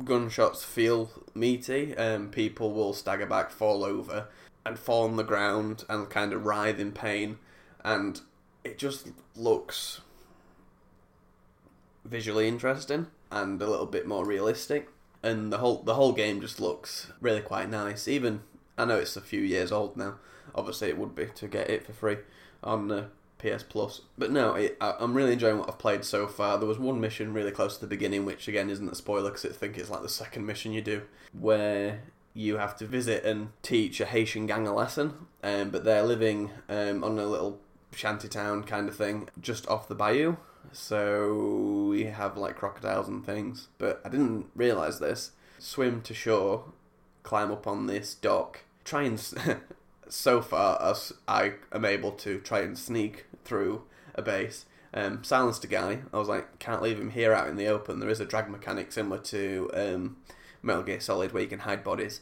gunshots 0.05 0.63
feel 0.63 1.09
meaty, 1.33 1.95
and 1.97 2.31
people 2.31 2.71
will 2.73 2.93
stagger 2.93 3.25
back, 3.25 3.49
fall 3.49 3.83
over, 3.83 4.27
and 4.65 4.77
fall 4.77 5.05
on 5.05 5.15
the 5.15 5.23
ground 5.23 5.85
and 5.89 6.09
kind 6.09 6.33
of 6.33 6.45
writhe 6.45 6.79
in 6.79 6.91
pain, 6.91 7.37
and 7.83 8.21
it 8.63 8.77
just 8.77 9.09
looks 9.35 10.01
visually 12.05 12.47
interesting 12.47 13.07
and 13.31 13.61
a 13.61 13.69
little 13.69 13.85
bit 13.85 14.07
more 14.07 14.25
realistic. 14.25 14.89
And 15.21 15.51
the 15.51 15.57
whole 15.57 15.83
the 15.83 15.95
whole 15.95 16.13
game 16.13 16.39
just 16.39 16.61
looks 16.61 17.11
really 17.19 17.41
quite 17.41 17.69
nice. 17.69 18.07
Even 18.07 18.41
I 18.77 18.85
know 18.85 18.97
it's 18.97 19.17
a 19.17 19.21
few 19.21 19.41
years 19.41 19.71
old 19.71 19.97
now. 19.97 20.15
Obviously, 20.55 20.89
it 20.89 20.97
would 20.97 21.13
be 21.13 21.25
to 21.25 21.47
get 21.47 21.69
it 21.69 21.85
for 21.85 21.93
free 21.93 22.17
on 22.63 22.91
uh, 22.91 23.07
PS 23.37 23.63
Plus. 23.63 24.01
But 24.17 24.31
no, 24.31 24.53
it, 24.55 24.77
I, 24.79 24.95
am 24.99 25.13
really 25.13 25.33
enjoying 25.33 25.57
what 25.57 25.69
I've 25.69 25.77
played 25.77 26.05
so 26.05 26.27
far. 26.27 26.57
There 26.57 26.67
was 26.67 26.79
one 26.79 26.99
mission 26.99 27.33
really 27.33 27.51
close 27.51 27.75
to 27.75 27.81
the 27.81 27.87
beginning, 27.87 28.25
which 28.25 28.47
again 28.47 28.69
isn't 28.69 28.89
a 28.89 28.95
spoiler 28.95 29.29
because 29.29 29.45
I 29.45 29.49
think 29.49 29.77
it's 29.77 29.89
like 29.89 30.01
the 30.01 30.09
second 30.09 30.45
mission 30.45 30.71
you 30.71 30.81
do, 30.81 31.03
where 31.37 32.03
you 32.33 32.57
have 32.57 32.75
to 32.77 32.86
visit 32.86 33.24
and 33.24 33.50
teach 33.62 34.00
a 34.00 34.05
Haitian 34.05 34.45
gang 34.45 34.67
a 34.67 34.74
lesson. 34.74 35.27
Um, 35.43 35.69
but 35.69 35.83
they're 35.83 36.03
living 36.03 36.51
um, 36.67 37.03
on 37.03 37.17
a 37.17 37.25
little 37.25 37.59
shantytown 37.91 38.63
kind 38.63 38.88
of 38.88 38.95
thing 38.95 39.29
just 39.41 39.67
off 39.67 39.88
the 39.88 39.95
bayou. 39.95 40.38
So 40.71 41.88
we 41.89 42.05
have 42.05 42.38
like 42.38 42.55
crocodiles 42.55 43.07
and 43.07 43.25
things. 43.25 43.67
But 43.77 44.01
I 44.05 44.09
didn't 44.09 44.48
realise 44.55 45.00
this. 45.00 45.31
Swim 45.57 46.01
to 46.01 46.13
shore, 46.13 46.65
climb 47.24 47.51
up 47.51 47.67
on 47.67 47.88
this 47.88 48.13
dock, 48.13 48.63
try 48.83 49.03
and. 49.03 49.19
so 50.09 50.41
far 50.41 50.81
as 50.81 51.13
I 51.27 51.53
am 51.71 51.86
able 51.86 52.12
to 52.12 52.39
try 52.39 52.62
and 52.62 52.77
sneak 52.77 53.25
through 53.45 53.83
a 54.15 54.21
base. 54.21 54.65
Um, 54.93 55.24
silenced 55.24 55.63
a 55.63 55.67
guy. 55.67 56.00
I 56.12 56.17
was 56.17 56.27
like, 56.27 56.57
can't 56.57 56.81
leave 56.81 57.00
him 57.00 57.12
here 57.12 57.31
out 57.31 57.48
in 57.48 57.55
the 57.55 57.67
open. 57.67 58.00
There 58.00 58.09
is 58.09 58.19
a 58.19 58.25
drag 58.25 58.50
mechanic 58.50 58.91
similar 58.91 59.19
to 59.19 59.69
um, 59.74 60.17
Metal 60.61 60.83
Gear 60.83 60.99
Solid 60.99 61.31
where 61.31 61.43
you 61.43 61.49
can 61.49 61.59
hide 61.59 61.83
bodies. 61.83 62.21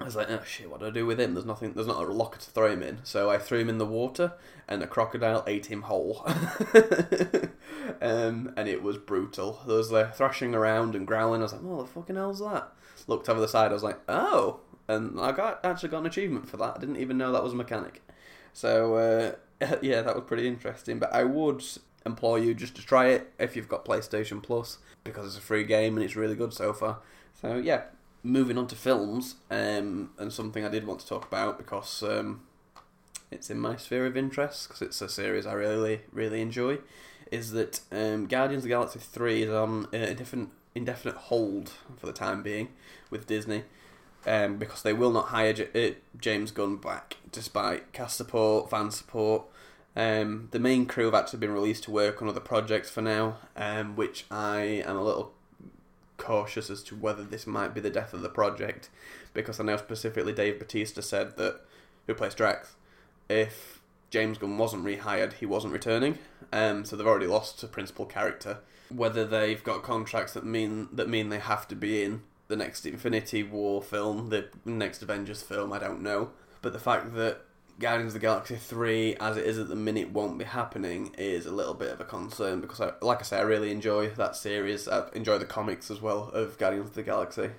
I 0.00 0.04
was 0.04 0.16
like, 0.16 0.28
oh 0.28 0.42
shit, 0.44 0.68
what 0.68 0.80
do 0.80 0.86
I 0.86 0.90
do 0.90 1.06
with 1.06 1.20
him? 1.20 1.34
There's 1.34 1.46
nothing, 1.46 1.72
there's 1.72 1.86
not 1.86 2.02
a 2.02 2.12
locker 2.12 2.40
to 2.40 2.50
throw 2.50 2.70
him 2.70 2.82
in. 2.82 2.98
So 3.04 3.30
I 3.30 3.38
threw 3.38 3.60
him 3.60 3.68
in 3.68 3.78
the 3.78 3.86
water, 3.86 4.32
and 4.66 4.82
a 4.82 4.88
crocodile 4.88 5.44
ate 5.46 5.66
him 5.66 5.82
whole. 5.82 6.22
um, 8.02 8.52
and 8.56 8.68
it 8.68 8.82
was 8.82 8.98
brutal. 8.98 9.60
There 9.66 9.76
was 9.76 9.92
like 9.92 10.16
thrashing 10.16 10.52
around 10.52 10.96
and 10.96 11.06
growling. 11.06 11.42
I 11.42 11.44
was 11.44 11.52
like, 11.52 11.62
what 11.62 11.86
the 11.86 11.92
fucking 11.92 12.16
hell's 12.16 12.40
that? 12.40 12.72
Looked 13.06 13.28
over 13.28 13.40
the 13.40 13.46
side. 13.46 13.70
I 13.70 13.74
was 13.74 13.84
like, 13.84 14.00
oh, 14.08 14.60
and 14.88 15.20
I 15.20 15.30
got 15.30 15.64
actually 15.64 15.90
got 15.90 16.00
an 16.00 16.06
achievement 16.06 16.48
for 16.48 16.56
that. 16.56 16.76
I 16.76 16.80
didn't 16.80 16.96
even 16.96 17.16
know 17.16 17.30
that 17.32 17.44
was 17.44 17.52
a 17.52 17.56
mechanic. 17.56 18.02
So 18.52 18.94
uh, 18.96 19.76
yeah, 19.82 20.02
that 20.02 20.14
was 20.14 20.24
pretty 20.26 20.48
interesting. 20.48 20.98
But 20.98 21.12
I 21.12 21.24
would 21.24 21.62
implore 22.04 22.38
you 22.38 22.54
just 22.54 22.74
to 22.76 22.82
try 22.84 23.08
it 23.08 23.32
if 23.38 23.56
you've 23.56 23.68
got 23.68 23.84
PlayStation 23.84 24.42
Plus 24.42 24.78
because 25.04 25.26
it's 25.26 25.38
a 25.38 25.40
free 25.40 25.64
game 25.64 25.96
and 25.96 26.04
it's 26.04 26.16
really 26.16 26.34
good 26.34 26.52
so 26.52 26.72
far. 26.72 26.98
So 27.44 27.56
yeah, 27.56 27.82
moving 28.22 28.56
on 28.56 28.66
to 28.68 28.74
films 28.74 29.36
um, 29.50 30.12
and 30.16 30.32
something 30.32 30.64
I 30.64 30.70
did 30.70 30.86
want 30.86 31.00
to 31.00 31.06
talk 31.06 31.26
about 31.26 31.58
because 31.58 32.02
um, 32.02 32.40
it's 33.30 33.50
in 33.50 33.60
my 33.60 33.76
sphere 33.76 34.06
of 34.06 34.16
interest 34.16 34.66
because 34.66 34.80
it's 34.80 35.02
a 35.02 35.10
series 35.10 35.44
I 35.44 35.52
really 35.52 36.00
really 36.10 36.40
enjoy. 36.40 36.78
Is 37.30 37.52
that 37.52 37.80
um, 37.92 38.28
Guardians 38.28 38.60
of 38.60 38.62
the 38.62 38.68
Galaxy 38.70 38.98
Three 38.98 39.42
is 39.42 39.50
on 39.50 39.88
a 39.92 40.14
different 40.14 40.52
indefinite 40.74 41.16
hold 41.16 41.72
for 41.98 42.06
the 42.06 42.14
time 42.14 42.42
being 42.42 42.68
with 43.10 43.26
Disney 43.26 43.64
um, 44.26 44.56
because 44.56 44.82
they 44.82 44.94
will 44.94 45.10
not 45.10 45.26
hire 45.26 45.52
J- 45.52 45.90
uh, 45.90 45.94
James 46.18 46.50
Gunn 46.50 46.76
back 46.76 47.18
despite 47.30 47.92
cast 47.92 48.16
support, 48.16 48.70
fan 48.70 48.90
support. 48.90 49.42
Um, 49.94 50.48
the 50.50 50.58
main 50.58 50.86
crew 50.86 51.04
have 51.04 51.14
actually 51.14 51.40
been 51.40 51.52
released 51.52 51.84
to 51.84 51.90
work 51.90 52.22
on 52.22 52.28
other 52.28 52.40
projects 52.40 52.88
for 52.88 53.02
now, 53.02 53.36
um, 53.54 53.96
which 53.96 54.24
I 54.30 54.82
am 54.86 54.96
a 54.96 55.04
little 55.04 55.34
cautious 56.24 56.70
as 56.70 56.82
to 56.84 56.96
whether 56.96 57.22
this 57.22 57.46
might 57.46 57.74
be 57.74 57.80
the 57.80 57.90
death 57.90 58.14
of 58.14 58.22
the 58.22 58.28
project, 58.28 58.88
because 59.34 59.60
I 59.60 59.64
know 59.64 59.76
specifically 59.76 60.32
Dave 60.32 60.58
Batista 60.58 61.00
said 61.02 61.36
that 61.36 61.60
who 62.06 62.14
plays 62.14 62.34
Drax, 62.34 62.76
if 63.28 63.80
James 64.10 64.38
Gunn 64.38 64.58
wasn't 64.58 64.84
rehired, 64.84 65.34
he 65.34 65.46
wasn't 65.46 65.72
returning. 65.72 66.18
Um, 66.52 66.84
so 66.84 66.96
they've 66.96 67.06
already 67.06 67.26
lost 67.26 67.62
a 67.62 67.66
principal 67.66 68.06
character. 68.06 68.58
Whether 68.88 69.24
they've 69.24 69.62
got 69.62 69.82
contracts 69.82 70.34
that 70.34 70.44
mean 70.44 70.88
that 70.92 71.08
mean 71.08 71.28
they 71.28 71.38
have 71.38 71.66
to 71.68 71.74
be 71.74 72.02
in 72.02 72.22
the 72.48 72.56
next 72.56 72.86
Infinity 72.86 73.42
War 73.42 73.82
film, 73.82 74.28
the 74.28 74.48
next 74.64 75.02
Avengers 75.02 75.42
film, 75.42 75.72
I 75.72 75.78
don't 75.78 76.02
know. 76.02 76.30
But 76.62 76.72
the 76.72 76.78
fact 76.78 77.14
that 77.14 77.40
Guardians 77.80 78.10
of 78.10 78.20
the 78.20 78.26
Galaxy 78.26 78.56
3, 78.56 79.16
as 79.16 79.36
it 79.36 79.46
is 79.46 79.58
at 79.58 79.68
the 79.68 79.74
minute, 79.74 80.12
won't 80.12 80.38
be 80.38 80.44
happening 80.44 81.14
is 81.18 81.44
a 81.44 81.50
little 81.50 81.74
bit 81.74 81.90
of 81.90 82.00
a 82.00 82.04
concern 82.04 82.60
because, 82.60 82.80
I, 82.80 82.92
like 83.02 83.18
I 83.20 83.22
say, 83.22 83.38
I 83.38 83.42
really 83.42 83.72
enjoy 83.72 84.10
that 84.10 84.36
series. 84.36 84.86
I 84.86 85.08
enjoy 85.12 85.38
the 85.38 85.44
comics 85.44 85.90
as 85.90 86.00
well 86.00 86.30
of 86.32 86.56
Guardians 86.56 86.90
of 86.90 86.94
the 86.94 87.02
Galaxy. 87.02 87.50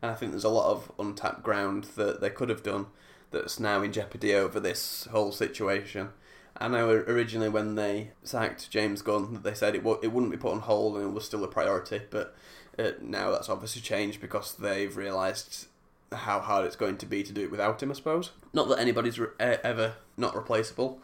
And 0.00 0.10
I 0.10 0.14
think 0.14 0.32
there's 0.32 0.44
a 0.44 0.48
lot 0.48 0.70
of 0.70 0.90
untapped 0.98 1.42
ground 1.42 1.84
that 1.96 2.22
they 2.22 2.30
could 2.30 2.48
have 2.48 2.62
done 2.62 2.86
that's 3.30 3.60
now 3.60 3.82
in 3.82 3.92
jeopardy 3.92 4.34
over 4.34 4.58
this 4.58 5.06
whole 5.10 5.30
situation. 5.30 6.10
I 6.56 6.68
know 6.68 6.90
originally 6.90 7.48
when 7.48 7.74
they 7.74 8.12
sacked 8.22 8.70
James 8.70 9.02
Gunn, 9.02 9.34
that 9.34 9.42
they 9.42 9.54
said 9.54 9.74
it, 9.74 9.78
w- 9.78 10.00
it 10.02 10.08
wouldn't 10.08 10.32
be 10.32 10.38
put 10.38 10.52
on 10.52 10.60
hold 10.60 10.96
and 10.96 11.04
it 11.04 11.12
was 11.12 11.24
still 11.24 11.44
a 11.44 11.48
priority, 11.48 12.00
but 12.10 12.34
uh, 12.78 12.92
now 13.00 13.30
that's 13.30 13.48
obviously 13.48 13.82
changed 13.82 14.20
because 14.20 14.54
they've 14.54 14.96
realised 14.96 15.66
how 16.12 16.40
hard 16.40 16.66
it's 16.66 16.76
going 16.76 16.96
to 16.98 17.06
be 17.06 17.22
to 17.22 17.32
do 17.32 17.42
it 17.42 17.50
without 17.50 17.82
him, 17.82 17.90
I 17.90 17.94
suppose. 17.94 18.32
Not 18.52 18.68
that 18.68 18.78
anybody's 18.78 19.18
re- 19.18 19.28
ever 19.38 19.94
not 20.16 20.34
replaceable. 20.34 21.00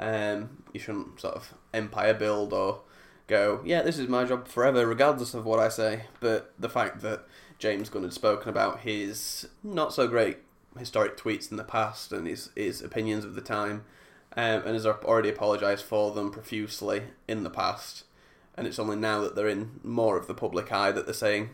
Um, 0.00 0.62
you 0.72 0.80
shouldn't 0.80 1.20
sort 1.20 1.34
of 1.34 1.54
empire 1.72 2.14
build 2.14 2.52
or 2.52 2.80
go, 3.26 3.60
yeah, 3.64 3.82
this 3.82 3.98
is 3.98 4.08
my 4.08 4.24
job 4.24 4.48
forever, 4.48 4.86
regardless 4.86 5.34
of 5.34 5.44
what 5.44 5.58
I 5.58 5.68
say. 5.68 6.04
But 6.20 6.52
the 6.58 6.68
fact 6.68 7.00
that 7.02 7.24
James 7.58 7.88
Gunn 7.88 8.02
had 8.02 8.12
spoken 8.12 8.48
about 8.48 8.80
his 8.80 9.48
not 9.62 9.92
so 9.92 10.08
great 10.08 10.38
historic 10.78 11.16
tweets 11.16 11.50
in 11.50 11.56
the 11.56 11.64
past 11.64 12.12
and 12.12 12.26
his, 12.26 12.50
his 12.54 12.82
opinions 12.82 13.24
of 13.24 13.34
the 13.34 13.40
time, 13.40 13.84
um, 14.36 14.62
and 14.64 14.74
has 14.74 14.86
already 14.86 15.28
apologised 15.28 15.84
for 15.84 16.12
them 16.12 16.30
profusely 16.30 17.02
in 17.26 17.42
the 17.42 17.50
past, 17.50 18.04
and 18.56 18.66
it's 18.66 18.78
only 18.78 18.96
now 18.96 19.20
that 19.20 19.34
they're 19.34 19.48
in 19.48 19.80
more 19.82 20.16
of 20.16 20.26
the 20.26 20.34
public 20.34 20.70
eye 20.70 20.92
that 20.92 21.06
they're 21.06 21.14
saying, 21.14 21.50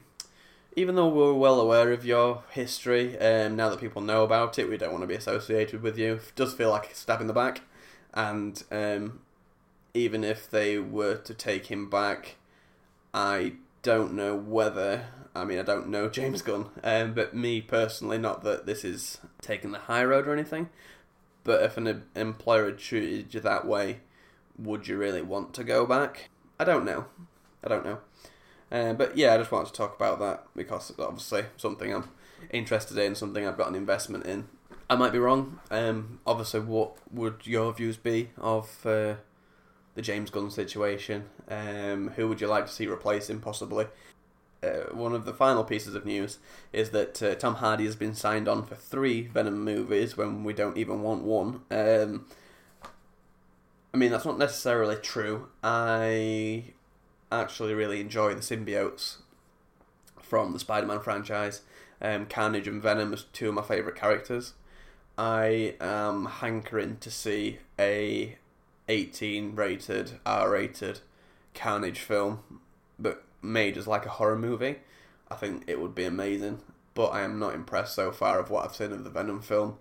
even 0.76 0.94
though 0.94 1.08
we're 1.08 1.32
well 1.32 1.60
aware 1.60 1.92
of 1.92 2.04
your 2.04 2.42
history, 2.50 3.18
um, 3.18 3.56
now 3.56 3.68
that 3.70 3.80
people 3.80 4.02
know 4.02 4.24
about 4.24 4.58
it, 4.58 4.68
we 4.68 4.76
don't 4.76 4.92
want 4.92 5.02
to 5.02 5.08
be 5.08 5.14
associated 5.14 5.82
with 5.82 5.98
you. 5.98 6.14
It 6.14 6.32
does 6.34 6.54
feel 6.54 6.70
like 6.70 6.90
a 6.90 6.94
stab 6.94 7.20
in 7.20 7.26
the 7.26 7.32
back, 7.32 7.62
and 8.12 8.62
um, 8.70 9.20
even 9.94 10.24
if 10.24 10.50
they 10.50 10.78
were 10.78 11.16
to 11.16 11.34
take 11.34 11.66
him 11.66 11.88
back, 11.88 12.36
I 13.12 13.54
don't 13.82 14.14
know 14.14 14.36
whether. 14.36 15.06
I 15.34 15.44
mean, 15.44 15.58
I 15.58 15.62
don't 15.62 15.88
know 15.88 16.08
James 16.10 16.42
Gunn, 16.42 16.70
um, 16.82 17.14
but 17.14 17.34
me 17.34 17.60
personally, 17.60 18.18
not 18.18 18.42
that 18.42 18.66
this 18.66 18.84
is 18.84 19.18
taking 19.40 19.70
the 19.70 19.78
high 19.80 20.04
road 20.04 20.26
or 20.26 20.32
anything, 20.32 20.70
but 21.44 21.62
if 21.62 21.76
an 21.76 22.02
employer 22.16 22.66
had 22.66 22.78
treated 22.78 23.32
you 23.32 23.40
that 23.40 23.66
way, 23.66 24.00
would 24.58 24.88
you 24.88 24.96
really 24.96 25.22
want 25.22 25.54
to 25.54 25.64
go 25.64 25.86
back? 25.86 26.30
I 26.58 26.64
don't 26.64 26.84
know. 26.84 27.06
I 27.62 27.68
don't 27.68 27.84
know. 27.84 27.98
Uh, 28.74 28.92
but 28.92 29.16
yeah, 29.16 29.32
I 29.32 29.38
just 29.38 29.52
wanted 29.52 29.68
to 29.68 29.72
talk 29.72 29.94
about 29.94 30.18
that 30.18 30.46
because 30.56 30.90
it's 30.90 30.98
obviously 30.98 31.44
something 31.56 31.94
I'm 31.94 32.08
interested 32.50 32.98
in, 32.98 33.14
something 33.14 33.46
I've 33.46 33.56
got 33.56 33.68
an 33.68 33.76
investment 33.76 34.26
in. 34.26 34.48
I 34.90 34.96
might 34.96 35.12
be 35.12 35.20
wrong. 35.20 35.60
Um, 35.70 36.18
obviously, 36.26 36.58
what 36.58 36.96
would 37.12 37.46
your 37.46 37.72
views 37.72 37.96
be 37.96 38.30
of 38.36 38.84
uh, 38.84 39.14
the 39.94 40.02
James 40.02 40.28
Gunn 40.28 40.50
situation? 40.50 41.26
Um, 41.48 42.10
who 42.16 42.26
would 42.26 42.40
you 42.40 42.48
like 42.48 42.66
to 42.66 42.72
see 42.72 42.88
replace 42.88 43.30
him, 43.30 43.40
possibly? 43.40 43.86
Uh, 44.60 44.92
one 44.92 45.14
of 45.14 45.24
the 45.24 45.32
final 45.32 45.62
pieces 45.62 45.94
of 45.94 46.04
news 46.04 46.38
is 46.72 46.90
that 46.90 47.22
uh, 47.22 47.36
Tom 47.36 47.56
Hardy 47.56 47.84
has 47.84 47.94
been 47.94 48.14
signed 48.14 48.48
on 48.48 48.64
for 48.66 48.74
three 48.74 49.28
Venom 49.28 49.64
movies 49.64 50.16
when 50.16 50.42
we 50.42 50.52
don't 50.52 50.76
even 50.76 51.00
want 51.00 51.22
one. 51.22 51.60
Um, 51.70 52.26
I 53.92 53.98
mean, 53.98 54.10
that's 54.10 54.24
not 54.24 54.36
necessarily 54.36 54.96
true. 54.96 55.46
I 55.62 56.72
actually 57.30 57.74
really 57.74 58.00
enjoy 58.00 58.34
the 58.34 58.40
symbiotes 58.40 59.16
from 60.20 60.52
the 60.52 60.58
Spider-Man 60.58 61.00
franchise. 61.00 61.62
Um, 62.00 62.26
Carnage 62.26 62.68
and 62.68 62.82
Venom 62.82 63.12
are 63.12 63.18
two 63.32 63.48
of 63.48 63.54
my 63.54 63.62
favourite 63.62 63.98
characters. 63.98 64.54
I 65.16 65.76
am 65.80 66.26
hankering 66.26 66.96
to 66.98 67.10
see 67.10 67.58
a 67.78 68.36
18 68.88 69.54
rated, 69.54 70.18
R 70.26 70.50
rated 70.50 71.00
Carnage 71.54 72.00
film, 72.00 72.60
but 72.98 73.24
made 73.40 73.76
as 73.76 73.86
like 73.86 74.06
a 74.06 74.10
horror 74.10 74.38
movie. 74.38 74.76
I 75.30 75.36
think 75.36 75.64
it 75.66 75.80
would 75.80 75.94
be 75.94 76.04
amazing, 76.04 76.60
but 76.94 77.08
I 77.08 77.22
am 77.22 77.38
not 77.38 77.54
impressed 77.54 77.94
so 77.94 78.10
far 78.10 78.38
of 78.38 78.50
what 78.50 78.64
I've 78.64 78.74
seen 78.74 78.92
of 78.92 79.04
the 79.04 79.10
Venom 79.10 79.40
film. 79.40 79.78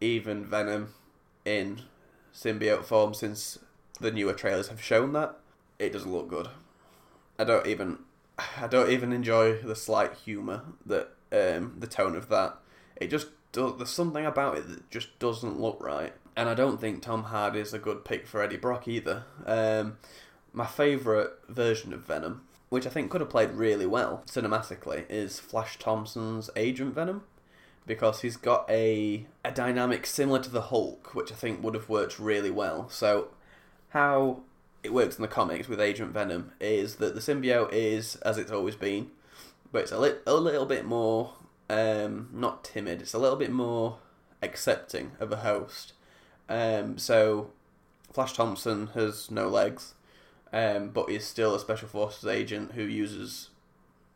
Even 0.00 0.44
Venom 0.44 0.94
in 1.44 1.82
symbiote 2.32 2.84
form 2.84 3.14
since 3.14 3.58
the 4.00 4.12
newer 4.12 4.32
trailers 4.32 4.68
have 4.68 4.82
shown 4.82 5.12
that. 5.14 5.38
It 5.78 5.92
doesn't 5.92 6.12
look 6.12 6.28
good. 6.28 6.48
I 7.38 7.44
don't 7.44 7.66
even 7.66 7.98
I 8.60 8.66
don't 8.66 8.90
even 8.90 9.12
enjoy 9.12 9.58
the 9.58 9.76
slight 9.76 10.14
humour 10.14 10.62
that 10.86 11.10
um, 11.32 11.76
the 11.78 11.86
tone 11.86 12.16
of 12.16 12.28
that. 12.28 12.56
It 12.96 13.08
just 13.08 13.28
there's 13.52 13.90
something 13.90 14.26
about 14.26 14.58
it 14.58 14.68
that 14.68 14.90
just 14.90 15.18
doesn't 15.18 15.60
look 15.60 15.82
right. 15.82 16.12
And 16.36 16.48
I 16.48 16.54
don't 16.54 16.80
think 16.80 17.02
Tom 17.02 17.24
Hardy 17.24 17.60
is 17.60 17.74
a 17.74 17.78
good 17.78 18.04
pick 18.04 18.26
for 18.26 18.42
Eddie 18.42 18.56
Brock 18.56 18.86
either. 18.86 19.24
Um, 19.44 19.98
my 20.52 20.66
favourite 20.66 21.30
version 21.48 21.92
of 21.92 22.06
Venom, 22.06 22.42
which 22.68 22.86
I 22.86 22.90
think 22.90 23.10
could 23.10 23.20
have 23.20 23.30
played 23.30 23.50
really 23.50 23.86
well 23.86 24.22
cinematically, 24.26 25.04
is 25.08 25.40
Flash 25.40 25.78
Thompson's 25.78 26.50
Agent 26.54 26.94
Venom 26.94 27.24
because 27.86 28.20
he's 28.20 28.36
got 28.36 28.70
a 28.70 29.26
a 29.44 29.50
dynamic 29.50 30.06
similar 30.06 30.40
to 30.40 30.50
the 30.50 30.62
Hulk, 30.62 31.14
which 31.14 31.32
I 31.32 31.34
think 31.34 31.62
would 31.64 31.74
have 31.74 31.88
worked 31.88 32.20
really 32.20 32.50
well. 32.50 32.88
So, 32.88 33.28
how 33.88 34.42
it 34.82 34.92
works 34.92 35.16
in 35.16 35.22
the 35.22 35.28
comics 35.28 35.68
with 35.68 35.80
Agent 35.80 36.12
Venom 36.12 36.52
is 36.60 36.96
that 36.96 37.14
the 37.14 37.20
symbiote 37.20 37.72
is 37.72 38.16
as 38.16 38.38
it's 38.38 38.52
always 38.52 38.76
been, 38.76 39.10
but 39.72 39.82
it's 39.82 39.92
a, 39.92 39.98
li- 39.98 40.14
a 40.26 40.34
little 40.34 40.66
bit 40.66 40.84
more 40.84 41.34
um, 41.68 42.28
not 42.32 42.64
timid. 42.64 43.02
It's 43.02 43.14
a 43.14 43.18
little 43.18 43.36
bit 43.36 43.50
more 43.50 43.98
accepting 44.42 45.12
of 45.20 45.32
a 45.32 45.36
host. 45.36 45.92
Um, 46.48 46.96
so, 46.98 47.50
Flash 48.12 48.32
Thompson 48.32 48.88
has 48.88 49.30
no 49.30 49.48
legs, 49.48 49.94
um, 50.52 50.90
but 50.90 51.10
is 51.10 51.26
still 51.26 51.54
a 51.54 51.60
special 51.60 51.88
forces 51.88 52.24
agent 52.26 52.72
who 52.72 52.82
uses 52.82 53.50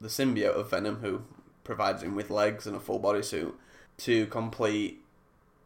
the 0.01 0.09
symbiote 0.09 0.55
of 0.55 0.71
Venom, 0.71 0.97
who 0.97 1.23
provides 1.65 2.03
him 2.03 2.15
with 2.15 2.31
legs 2.31 2.67
and 2.67 2.75
a 2.75 2.81
full 2.81 3.01
bodysuit 3.01 3.53
to 3.99 4.27
complete 4.27 5.02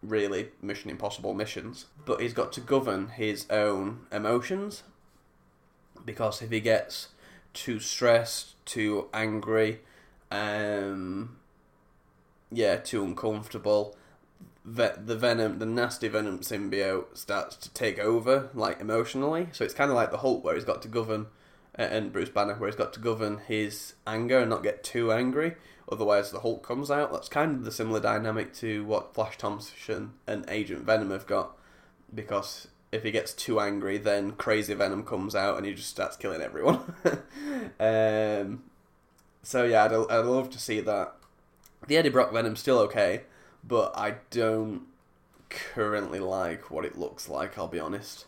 really 0.06 0.50
Mission 0.62 0.90
Impossible 0.90 1.34
missions. 1.34 1.86
But 2.04 2.20
he's 2.20 2.32
got 2.32 2.52
to 2.54 2.60
govern 2.60 3.08
his 3.08 3.48
own 3.50 4.06
emotions 4.12 4.82
because 6.04 6.40
if 6.40 6.50
he 6.50 6.60
gets 6.60 7.08
too 7.52 7.80
stressed, 7.80 8.54
too 8.64 9.08
angry, 9.12 9.80
um, 10.30 11.36
yeah, 12.50 12.76
too 12.76 13.02
uncomfortable, 13.02 13.96
the 14.64 15.16
venom, 15.16 15.58
the 15.58 15.66
nasty 15.66 16.08
venom 16.08 16.40
symbiote 16.40 17.16
starts 17.16 17.56
to 17.56 17.70
take 17.72 17.98
over, 17.98 18.50
like 18.52 18.80
emotionally. 18.80 19.48
So 19.52 19.64
it's 19.64 19.74
kind 19.74 19.90
of 19.90 19.96
like 19.96 20.10
the 20.10 20.18
Hulk, 20.18 20.44
where 20.44 20.54
he's 20.54 20.64
got 20.64 20.82
to 20.82 20.88
govern, 20.88 21.26
and 21.74 22.12
Bruce 22.12 22.30
Banner, 22.30 22.54
where 22.54 22.68
he's 22.68 22.76
got 22.76 22.92
to 22.94 23.00
govern 23.00 23.38
his 23.46 23.94
anger 24.06 24.40
and 24.40 24.50
not 24.50 24.62
get 24.62 24.82
too 24.82 25.12
angry. 25.12 25.56
Otherwise, 25.90 26.30
the 26.30 26.40
Hulk 26.40 26.66
comes 26.66 26.90
out. 26.90 27.12
That's 27.12 27.28
kind 27.28 27.56
of 27.56 27.64
the 27.64 27.70
similar 27.70 28.00
dynamic 28.00 28.52
to 28.54 28.84
what 28.84 29.14
Flash 29.14 29.38
Thompson 29.38 30.14
and 30.26 30.44
Agent 30.48 30.84
Venom 30.84 31.10
have 31.10 31.26
got, 31.26 31.56
because 32.12 32.68
if 32.90 33.04
he 33.04 33.10
gets 33.10 33.32
too 33.32 33.60
angry, 33.60 33.98
then 33.98 34.32
Crazy 34.32 34.74
Venom 34.74 35.04
comes 35.04 35.34
out 35.34 35.56
and 35.56 35.66
he 35.66 35.74
just 35.74 35.90
starts 35.90 36.16
killing 36.16 36.40
everyone. 36.40 36.80
um, 37.80 38.64
so 39.42 39.64
yeah, 39.64 39.84
I'd, 39.84 39.92
I'd 39.92 40.24
love 40.24 40.50
to 40.50 40.58
see 40.58 40.80
that. 40.80 41.14
The 41.86 41.96
Eddie 41.96 42.08
Brock 42.08 42.32
Venom's 42.32 42.60
still 42.60 42.78
okay, 42.80 43.22
but 43.62 43.96
I 43.96 44.16
don't 44.30 44.86
currently 45.50 46.18
like 46.18 46.70
what 46.70 46.84
it 46.84 46.98
looks 46.98 47.28
like. 47.28 47.56
I'll 47.56 47.68
be 47.68 47.78
honest, 47.78 48.24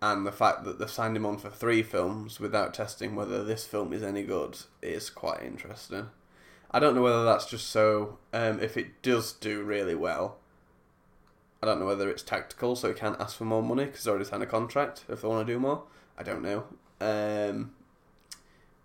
and 0.00 0.24
the 0.24 0.32
fact 0.32 0.64
that 0.64 0.78
they've 0.78 0.90
signed 0.90 1.16
him 1.16 1.26
on 1.26 1.38
for 1.38 1.50
three 1.50 1.82
films 1.82 2.38
without 2.38 2.72
testing 2.72 3.16
whether 3.16 3.42
this 3.42 3.66
film 3.66 3.92
is 3.92 4.04
any 4.04 4.22
good 4.22 4.58
is 4.80 5.10
quite 5.10 5.42
interesting. 5.42 6.10
I 6.70 6.78
don't 6.78 6.94
know 6.94 7.02
whether 7.02 7.24
that's 7.24 7.46
just 7.46 7.68
so. 7.68 8.18
Um, 8.32 8.60
if 8.60 8.76
it 8.76 9.02
does 9.02 9.32
do 9.32 9.62
really 9.62 9.94
well, 9.94 10.36
I 11.62 11.66
don't 11.66 11.80
know 11.80 11.86
whether 11.86 12.08
it's 12.08 12.22
tactical, 12.22 12.76
so 12.76 12.88
he 12.88 12.94
can't 12.94 13.20
ask 13.20 13.36
for 13.36 13.44
more 13.44 13.62
money 13.62 13.84
because 13.84 14.00
he's 14.00 14.08
already 14.08 14.24
signed 14.24 14.42
a 14.42 14.46
contract. 14.46 15.04
If 15.08 15.22
they 15.22 15.28
want 15.28 15.46
to 15.46 15.52
do 15.52 15.58
more, 15.58 15.82
I 16.16 16.22
don't 16.22 16.42
know. 16.42 16.64
Um, 17.00 17.72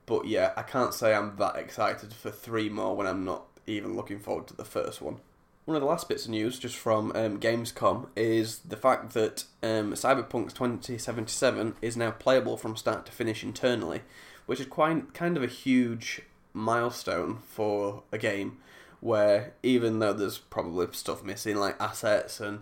but 0.05 0.25
yeah, 0.25 0.51
I 0.57 0.63
can't 0.63 0.93
say 0.93 1.13
I'm 1.13 1.35
that 1.37 1.55
excited 1.57 2.13
for 2.13 2.31
three 2.31 2.69
more 2.69 2.95
when 2.95 3.07
I'm 3.07 3.23
not 3.23 3.45
even 3.67 3.95
looking 3.95 4.19
forward 4.19 4.47
to 4.47 4.55
the 4.55 4.65
first 4.65 5.01
one. 5.01 5.17
One 5.65 5.75
of 5.75 5.81
the 5.81 5.87
last 5.87 6.07
bits 6.07 6.25
of 6.25 6.31
news, 6.31 6.59
just 6.59 6.75
from 6.75 7.11
um, 7.15 7.39
Gamescom, 7.39 8.07
is 8.15 8.59
the 8.59 8.77
fact 8.77 9.13
that 9.13 9.45
um, 9.63 9.93
Cyberpunk 9.93 10.53
2077 10.53 11.75
is 11.81 11.97
now 11.97 12.11
playable 12.11 12.55
from 12.55 12.75
start 12.75 13.05
to 13.07 13.11
finish 13.11 13.43
internally, 13.43 14.01
which 14.45 14.59
is 14.59 14.67
quite 14.67 15.13
kind 15.15 15.37
of 15.37 15.43
a 15.43 15.47
huge 15.47 16.21
milestone 16.55 17.39
for 17.45 18.03
a 18.11 18.17
game 18.17 18.57
where 19.01 19.53
even 19.61 19.99
though 19.99 20.13
there's 20.13 20.37
probably 20.37 20.87
stuff 20.93 21.23
missing 21.23 21.57
like 21.57 21.79
assets 21.79 22.39
and 22.39 22.61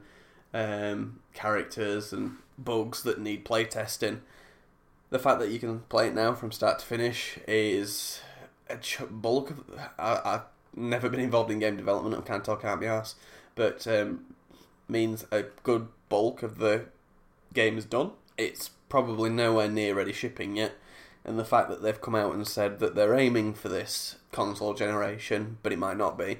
um, 0.53 1.19
characters 1.33 2.11
and 2.11 2.37
bugs 2.57 3.03
that 3.03 3.19
need 3.19 3.45
playtesting, 3.45 4.19
the 5.09 5.19
fact 5.19 5.39
that 5.39 5.51
you 5.51 5.59
can 5.59 5.79
play 5.81 6.07
it 6.07 6.15
now 6.15 6.33
from 6.33 6.51
start 6.51 6.79
to 6.79 6.85
finish 6.85 7.37
is 7.47 8.21
a 8.69 8.77
ch- 8.77 9.01
bulk 9.09 9.51
of. 9.51 9.63
I, 9.97 10.21
I've 10.25 10.41
never 10.75 11.07
been 11.09 11.19
involved 11.19 11.51
in 11.51 11.59
game 11.59 11.77
development. 11.77 12.25
Kind 12.25 12.41
of 12.41 12.45
talking 12.45 12.69
out 12.69 12.81
my 12.81 12.87
ass, 12.87 13.15
but 13.55 13.85
um, 13.87 14.25
means 14.87 15.25
a 15.31 15.43
good 15.63 15.87
bulk 16.09 16.43
of 16.43 16.57
the 16.57 16.85
game 17.53 17.77
is 17.77 17.85
done. 17.85 18.11
It's 18.37 18.69
probably 18.89 19.29
nowhere 19.29 19.69
near 19.69 19.93
ready 19.93 20.13
shipping 20.13 20.57
yet, 20.57 20.73
and 21.25 21.39
the 21.39 21.45
fact 21.45 21.69
that 21.69 21.81
they've 21.81 22.01
come 22.01 22.15
out 22.15 22.33
and 22.33 22.47
said 22.47 22.79
that 22.79 22.95
they're 22.95 23.15
aiming 23.15 23.53
for 23.53 23.69
this 23.69 24.17
console 24.31 24.73
generation, 24.73 25.57
but 25.63 25.71
it 25.71 25.79
might 25.79 25.97
not 25.97 26.17
be, 26.17 26.39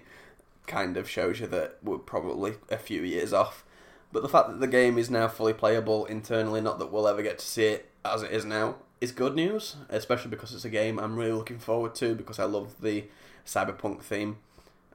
kind 0.68 0.98
of 0.98 1.10
shows 1.10 1.40
you 1.40 1.48
that 1.48 1.78
we're 1.82 1.98
probably 1.98 2.56
a 2.70 2.78
few 2.78 3.02
years 3.02 3.34
off. 3.34 3.64
But 4.12 4.22
the 4.22 4.30
fact 4.30 4.50
that 4.50 4.60
the 4.60 4.68
game 4.68 4.98
is 4.98 5.10
now 5.10 5.28
fully 5.28 5.54
playable 5.54 6.06
internally, 6.06 6.62
not 6.62 6.80
that 6.80 6.92
we'll 6.92 7.08
ever 7.08 7.24
get 7.24 7.40
to 7.40 7.46
see 7.46 7.66
it 7.66 7.90
as 8.06 8.22
it 8.22 8.32
is 8.32 8.46
now, 8.46 8.76
is 9.02 9.12
good 9.12 9.36
news, 9.36 9.76
especially 9.90 10.30
because 10.30 10.54
it's 10.54 10.66
a 10.66 10.70
game 10.70 11.00
I'm 11.00 11.18
really 11.18 11.32
looking 11.32 11.60
forward 11.60 11.96
to 11.96 12.14
because 12.16 12.40
I 12.40 12.46
love 12.46 12.82
the 12.82 13.06
cyberpunk 13.46 14.02
theme 14.02 14.38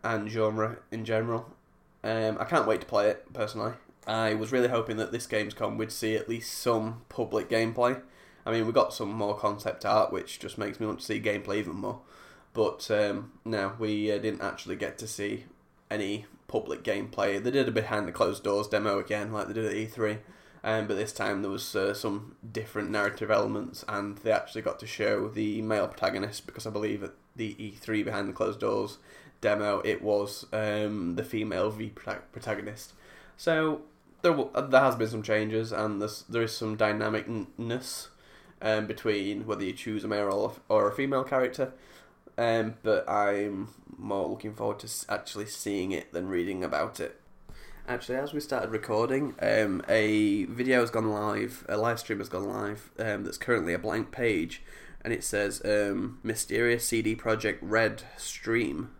and 0.05 0.31
genre 0.31 0.79
in 0.91 1.05
general. 1.05 1.51
Um, 2.05 2.37
I 2.39 2.45
can't 2.45 2.67
wait 2.67 2.81
to 2.83 2.87
play 2.87 3.09
it 3.09 3.33
personally. 3.33 3.73
I 4.07 4.35
was 4.35 4.53
really 4.53 4.69
hoping 4.69 4.97
that 4.99 5.13
this 5.13 5.27
Gamescom 5.27 5.77
we'd 5.77 5.93
see 5.93 6.15
at 6.15 6.29
least 6.29 6.55
some 6.55 7.03
public 7.09 7.51
gameplay 7.51 8.01
I 8.49 8.53
mean, 8.53 8.67
we 8.67 8.73
got 8.73 8.95
some 8.95 9.13
more 9.13 9.37
concept 9.37 9.85
art, 9.85 10.11
which 10.11 10.41
just 10.41 10.57
makes 10.57 10.81
me 10.81 10.87
want 10.87 11.01
to 11.01 11.05
see 11.05 11.21
gameplay 11.21 11.57
even 11.57 11.75
more. 11.75 12.01
But 12.55 12.91
um, 12.91 13.33
no, 13.45 13.75
we 13.79 14.11
uh, 14.11 14.17
didn't 14.17 14.41
actually 14.41 14.77
get 14.77 14.97
to 14.99 15.07
see 15.07 15.45
any 15.91 16.25
public 16.47 16.83
gameplay. 16.83 17.43
They 17.45 17.51
did 17.51 17.69
a 17.69 17.71
behind 17.71 18.09
the 18.09 18.13
closed 18.13 18.43
doors 18.43 18.67
demo 18.67 18.99
again, 18.99 19.35
like 19.35 19.49
they 19.49 19.53
did 19.53 19.67
at 19.67 19.75
E3. 19.75 20.21
Um, 20.65 20.87
but 20.87 20.97
this 20.97 21.13
time 21.13 21.43
there 21.43 21.51
was 21.51 21.77
uh, 21.77 21.93
some 21.93 22.37
different 22.51 22.91
narrative 22.91 23.31
elements, 23.31 23.85
and 23.87 24.17
they 24.17 24.33
actually 24.33 24.63
got 24.63 24.79
to 24.79 24.87
show 24.87 25.29
the 25.29 25.61
male 25.61 25.87
protagonist 25.87 26.47
because 26.47 26.67
I 26.67 26.71
believe 26.71 27.03
at 27.03 27.13
the 27.37 27.55
E3 27.57 28.03
behind 28.03 28.31
the 28.31 28.33
closed 28.33 28.61
doors 28.61 28.97
demo 29.43 29.81
it 29.85 30.03
was 30.03 30.47
um, 30.55 31.17
the 31.17 31.23
female 31.23 31.71
V 31.71 31.91
protagonist. 31.91 32.95
So 33.37 33.83
there 34.23 34.35
there 34.35 34.81
has 34.81 34.97
been 34.97 35.09
some 35.09 35.23
changes, 35.23 35.71
and 35.71 36.01
there 36.01 36.43
is 36.43 36.57
some 36.57 36.79
dynamicness 36.79 38.09
um, 38.63 38.87
between 38.87 39.47
whether 39.47 39.65
you 39.65 39.73
choose 39.73 40.05
a 40.05 40.09
male 40.09 40.57
or, 40.69 40.89
a 40.89 40.95
female 40.95 41.25
character. 41.25 41.73
Um, 42.37 42.75
but 42.83 43.09
I'm 43.09 43.69
more 43.97 44.29
looking 44.29 44.55
forward 44.55 44.79
to 44.81 44.89
actually 45.09 45.47
seeing 45.47 45.93
it 45.93 46.13
than 46.13 46.29
reading 46.29 46.63
about 46.63 47.01
it. 47.01 47.21
Actually, 47.89 48.19
as 48.19 48.35
we 48.35 48.41
started 48.41 48.71
recording, 48.71 49.35
um, 49.41 49.83
a 49.89 50.45
video 50.45 50.81
has 50.81 50.91
gone 50.91 51.11
live, 51.11 51.65
a 51.69 51.77
live 51.77 51.99
stream 51.99 52.19
has 52.19 52.29
gone 52.29 52.45
live 52.45 52.91
um, 52.99 53.25
that's 53.25 53.39
currently 53.39 53.73
a 53.73 53.79
blank 53.79 54.11
page, 54.13 54.63
and 55.03 55.13
it 55.13 55.25
says 55.25 55.63
um, 55.65 56.19
Mysterious 56.23 56.87
CD 56.87 57.17
Projekt 57.17 57.59
Red 57.63 58.03
stream. 58.19 58.91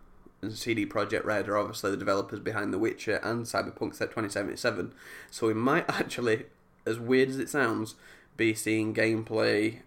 And 0.41 0.53
CD 0.53 0.87
Projekt 0.87 1.23
Red 1.23 1.47
are 1.47 1.57
obviously 1.57 1.91
the 1.91 1.97
developers 1.97 2.39
behind 2.39 2.73
The 2.73 2.79
Witcher 2.79 3.17
and 3.17 3.45
Cyberpunk 3.45 3.91
2077, 3.99 4.93
so 5.29 5.47
we 5.47 5.53
might 5.53 5.85
actually, 5.89 6.47
as 6.85 6.99
weird 6.99 7.29
as 7.29 7.37
it 7.37 7.49
sounds, 7.49 7.93
be 8.39 8.55
seeing 8.55 8.95
gameplay 8.95 9.81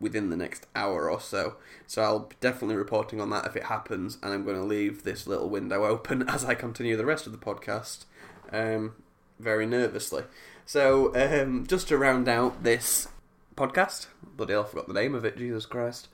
within 0.00 0.30
the 0.30 0.36
next 0.36 0.66
hour 0.74 1.08
or 1.08 1.20
so. 1.20 1.54
So 1.86 2.02
I'll 2.02 2.18
be 2.20 2.34
definitely 2.40 2.74
reporting 2.74 3.20
on 3.20 3.30
that 3.30 3.46
if 3.46 3.54
it 3.54 3.64
happens, 3.64 4.18
and 4.22 4.32
I'm 4.32 4.44
going 4.44 4.56
to 4.56 4.64
leave 4.64 5.04
this 5.04 5.28
little 5.28 5.48
window 5.48 5.84
open 5.84 6.22
as 6.28 6.44
I 6.44 6.54
continue 6.54 6.96
the 6.96 7.06
rest 7.06 7.26
of 7.26 7.32
the 7.32 7.38
podcast 7.38 8.06
um, 8.50 8.94
very 9.38 9.66
nervously. 9.66 10.24
So 10.66 11.14
um, 11.14 11.66
just 11.66 11.88
to 11.88 11.98
round 11.98 12.28
out 12.28 12.64
this 12.64 13.08
podcast, 13.56 14.06
bloody 14.36 14.54
hell, 14.54 14.64
I 14.64 14.66
forgot 14.66 14.88
the 14.88 14.94
name 14.94 15.14
of 15.14 15.24
it, 15.24 15.36
Jesus 15.36 15.66
Christ. 15.66 16.08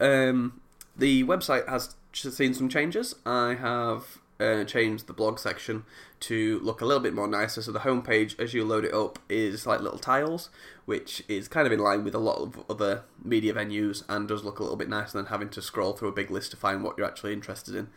Um, 0.00 0.60
the 0.96 1.22
website 1.24 1.68
has 1.68 1.94
seen 2.12 2.54
some 2.54 2.68
changes. 2.68 3.14
I 3.26 3.54
have 3.54 4.19
uh, 4.40 4.64
changed 4.64 5.06
the 5.06 5.12
blog 5.12 5.38
section 5.38 5.84
to 6.20 6.58
look 6.60 6.80
a 6.80 6.84
little 6.84 7.02
bit 7.02 7.14
more 7.14 7.28
nicer. 7.28 7.62
So 7.62 7.72
the 7.72 7.80
homepage, 7.80 8.38
as 8.38 8.54
you 8.54 8.64
load 8.64 8.84
it 8.84 8.94
up, 8.94 9.18
is 9.28 9.66
like 9.66 9.80
little 9.80 9.98
tiles, 9.98 10.50
which 10.86 11.22
is 11.28 11.48
kind 11.48 11.66
of 11.66 11.72
in 11.72 11.80
line 11.80 12.04
with 12.04 12.14
a 12.14 12.18
lot 12.18 12.38
of 12.38 12.64
other 12.68 13.02
media 13.22 13.54
venues 13.54 14.02
and 14.08 14.26
does 14.26 14.44
look 14.44 14.58
a 14.58 14.62
little 14.62 14.78
bit 14.78 14.88
nicer 14.88 15.18
than 15.18 15.26
having 15.26 15.50
to 15.50 15.62
scroll 15.62 15.92
through 15.92 16.08
a 16.08 16.12
big 16.12 16.30
list 16.30 16.50
to 16.52 16.56
find 16.56 16.82
what 16.82 16.96
you're 16.96 17.06
actually 17.06 17.32
interested 17.32 17.74
in. 17.74 17.88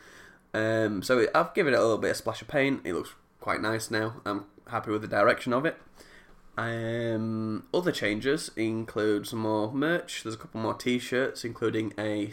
Um, 0.53 1.01
so 1.01 1.25
I've 1.33 1.53
given 1.53 1.73
it 1.73 1.77
a 1.77 1.81
little 1.81 1.97
bit 1.97 2.11
of 2.11 2.17
splash 2.17 2.41
of 2.41 2.47
paint. 2.47 2.81
It 2.83 2.93
looks 2.93 3.13
quite 3.39 3.61
nice 3.61 3.89
now. 3.89 4.21
I'm 4.25 4.45
happy 4.67 4.91
with 4.91 5.01
the 5.01 5.07
direction 5.07 5.53
of 5.53 5.65
it. 5.65 5.77
Um, 6.55 7.63
other 7.73 7.91
changes 7.91 8.51
include 8.55 9.27
some 9.27 9.39
more 9.39 9.73
merch. 9.73 10.23
There's 10.23 10.35
a 10.35 10.37
couple 10.37 10.61
more 10.61 10.75
T-shirts, 10.75 11.43
including 11.43 11.93
a 11.97 12.31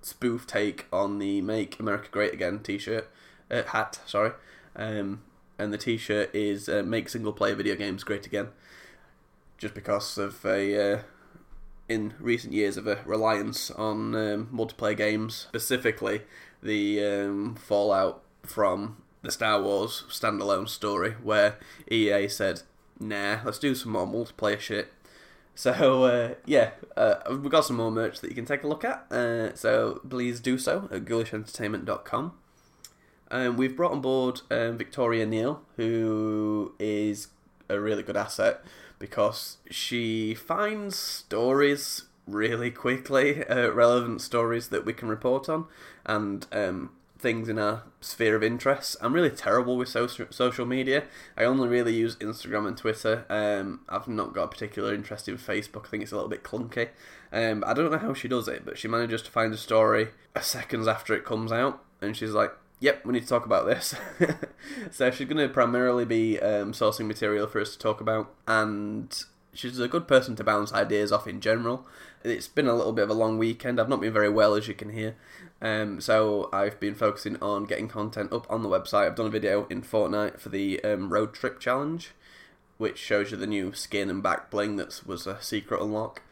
spoof 0.00 0.46
take 0.46 0.86
on 0.90 1.18
the 1.18 1.42
"Make 1.42 1.78
America 1.78 2.08
Great 2.10 2.32
Again" 2.32 2.60
T-shirt 2.60 3.10
uh, 3.50 3.62
hat. 3.64 4.00
Sorry, 4.06 4.32
um, 4.76 5.22
and 5.58 5.72
the 5.72 5.78
T-shirt 5.78 6.34
is 6.34 6.68
uh, 6.68 6.82
"Make 6.84 7.08
single 7.08 7.32
player 7.32 7.54
video 7.54 7.76
games 7.76 8.04
great 8.04 8.26
again," 8.26 8.48
just 9.58 9.74
because 9.74 10.18
of 10.18 10.44
a 10.44 10.94
uh, 10.94 11.02
in 11.88 12.14
recent 12.20 12.52
years 12.52 12.76
of 12.76 12.86
a 12.86 13.00
reliance 13.04 13.70
on 13.72 14.14
um, 14.14 14.48
multiplayer 14.52 14.96
games, 14.96 15.46
specifically 15.48 16.22
the 16.62 17.04
um, 17.04 17.56
fallout 17.56 18.22
from 18.44 18.96
the 19.22 19.30
Star 19.30 19.60
Wars 19.60 20.04
standalone 20.08 20.68
story, 20.68 21.12
where 21.22 21.58
EA 21.90 22.28
said, 22.28 22.62
"Nah, 22.98 23.38
let's 23.44 23.58
do 23.58 23.74
some 23.74 23.92
more 23.92 24.06
multiplayer 24.06 24.60
shit." 24.60 24.92
So 25.54 26.04
uh, 26.04 26.34
yeah, 26.46 26.70
uh, 26.96 27.16
we've 27.28 27.50
got 27.50 27.64
some 27.64 27.76
more 27.76 27.90
merch 27.90 28.20
that 28.20 28.28
you 28.28 28.34
can 28.34 28.46
take 28.46 28.62
a 28.62 28.68
look 28.68 28.84
at. 28.84 29.10
Uh, 29.12 29.54
so 29.54 30.00
please 30.08 30.40
do 30.40 30.56
so 30.56 30.88
at 30.90 31.04
ghoulishentertainment.com. 31.04 32.32
Um, 33.30 33.56
we've 33.56 33.76
brought 33.76 33.92
on 33.92 34.00
board 34.00 34.40
um, 34.50 34.76
Victoria 34.76 35.26
Neal, 35.26 35.62
who 35.76 36.74
is 36.78 37.28
a 37.68 37.78
really 37.78 38.02
good 38.02 38.16
asset 38.16 38.62
because 38.98 39.58
she 39.70 40.34
finds 40.34 40.96
stories 40.96 42.04
really 42.26 42.70
quickly, 42.70 43.44
uh, 43.46 43.70
relevant 43.70 44.20
stories 44.20 44.68
that 44.68 44.84
we 44.84 44.92
can 44.92 45.08
report 45.08 45.48
on, 45.48 45.66
and 46.04 46.46
um, 46.52 46.90
things 47.18 47.48
in 47.48 47.58
our 47.58 47.82
sphere 48.00 48.36
of 48.36 48.42
interest. 48.42 48.96
I'm 49.00 49.12
really 49.12 49.30
terrible 49.30 49.76
with 49.76 49.88
social 49.88 50.26
social 50.30 50.66
media. 50.66 51.04
I 51.36 51.44
only 51.44 51.68
really 51.68 51.94
use 51.94 52.16
Instagram 52.16 52.66
and 52.66 52.76
Twitter. 52.76 53.24
Um, 53.28 53.80
I've 53.88 54.08
not 54.08 54.34
got 54.34 54.44
a 54.44 54.48
particular 54.48 54.94
interest 54.94 55.28
in 55.28 55.38
Facebook. 55.38 55.86
I 55.86 55.88
think 55.88 56.02
it's 56.02 56.12
a 56.12 56.16
little 56.16 56.30
bit 56.30 56.44
clunky. 56.44 56.88
Um, 57.32 57.64
I 57.66 57.74
don't 57.74 57.90
know 57.90 57.98
how 57.98 58.14
she 58.14 58.28
does 58.28 58.48
it, 58.48 58.64
but 58.64 58.78
she 58.78 58.88
manages 58.88 59.22
to 59.22 59.30
find 59.30 59.52
a 59.52 59.56
story 59.56 60.08
seconds 60.40 60.86
after 60.86 61.14
it 61.14 61.24
comes 61.24 61.52
out, 61.52 61.82
and 62.00 62.16
she's 62.16 62.32
like, 62.32 62.52
"Yep, 62.80 63.06
we 63.06 63.12
need 63.12 63.22
to 63.22 63.28
talk 63.28 63.46
about 63.46 63.66
this." 63.66 63.94
so 64.90 65.10
she's 65.10 65.28
going 65.28 65.36
to 65.36 65.48
primarily 65.48 66.04
be 66.04 66.40
um, 66.40 66.72
sourcing 66.72 67.06
material 67.06 67.46
for 67.46 67.60
us 67.60 67.72
to 67.72 67.78
talk 67.78 68.00
about, 68.00 68.34
and 68.46 69.24
she's 69.52 69.78
a 69.78 69.88
good 69.88 70.06
person 70.08 70.36
to 70.36 70.44
bounce 70.44 70.72
ideas 70.72 71.12
off 71.12 71.26
in 71.26 71.40
general. 71.40 71.86
It's 72.22 72.48
been 72.48 72.66
a 72.66 72.74
little 72.74 72.92
bit 72.92 73.04
of 73.04 73.10
a 73.10 73.14
long 73.14 73.38
weekend. 73.38 73.80
I've 73.80 73.88
not 73.88 74.00
been 74.00 74.12
very 74.12 74.28
well, 74.28 74.54
as 74.54 74.68
you 74.68 74.74
can 74.74 74.90
hear. 74.90 75.16
Um, 75.62 76.00
so 76.00 76.48
I've 76.52 76.78
been 76.78 76.94
focusing 76.94 77.36
on 77.42 77.64
getting 77.64 77.88
content 77.88 78.32
up 78.32 78.46
on 78.50 78.62
the 78.62 78.68
website. 78.68 79.06
I've 79.06 79.14
done 79.14 79.26
a 79.26 79.30
video 79.30 79.66
in 79.68 79.82
Fortnite 79.82 80.38
for 80.38 80.48
the 80.48 80.82
um, 80.84 81.12
road 81.12 81.32
trip 81.32 81.60
challenge, 81.60 82.12
which 82.78 82.98
shows 82.98 83.30
you 83.30 83.36
the 83.36 83.46
new 83.46 83.72
skin 83.72 84.10
and 84.10 84.22
back 84.22 84.50
bling 84.50 84.76
that 84.76 85.02
was 85.06 85.26
a 85.26 85.40
secret 85.42 85.82
unlock. 85.82 86.22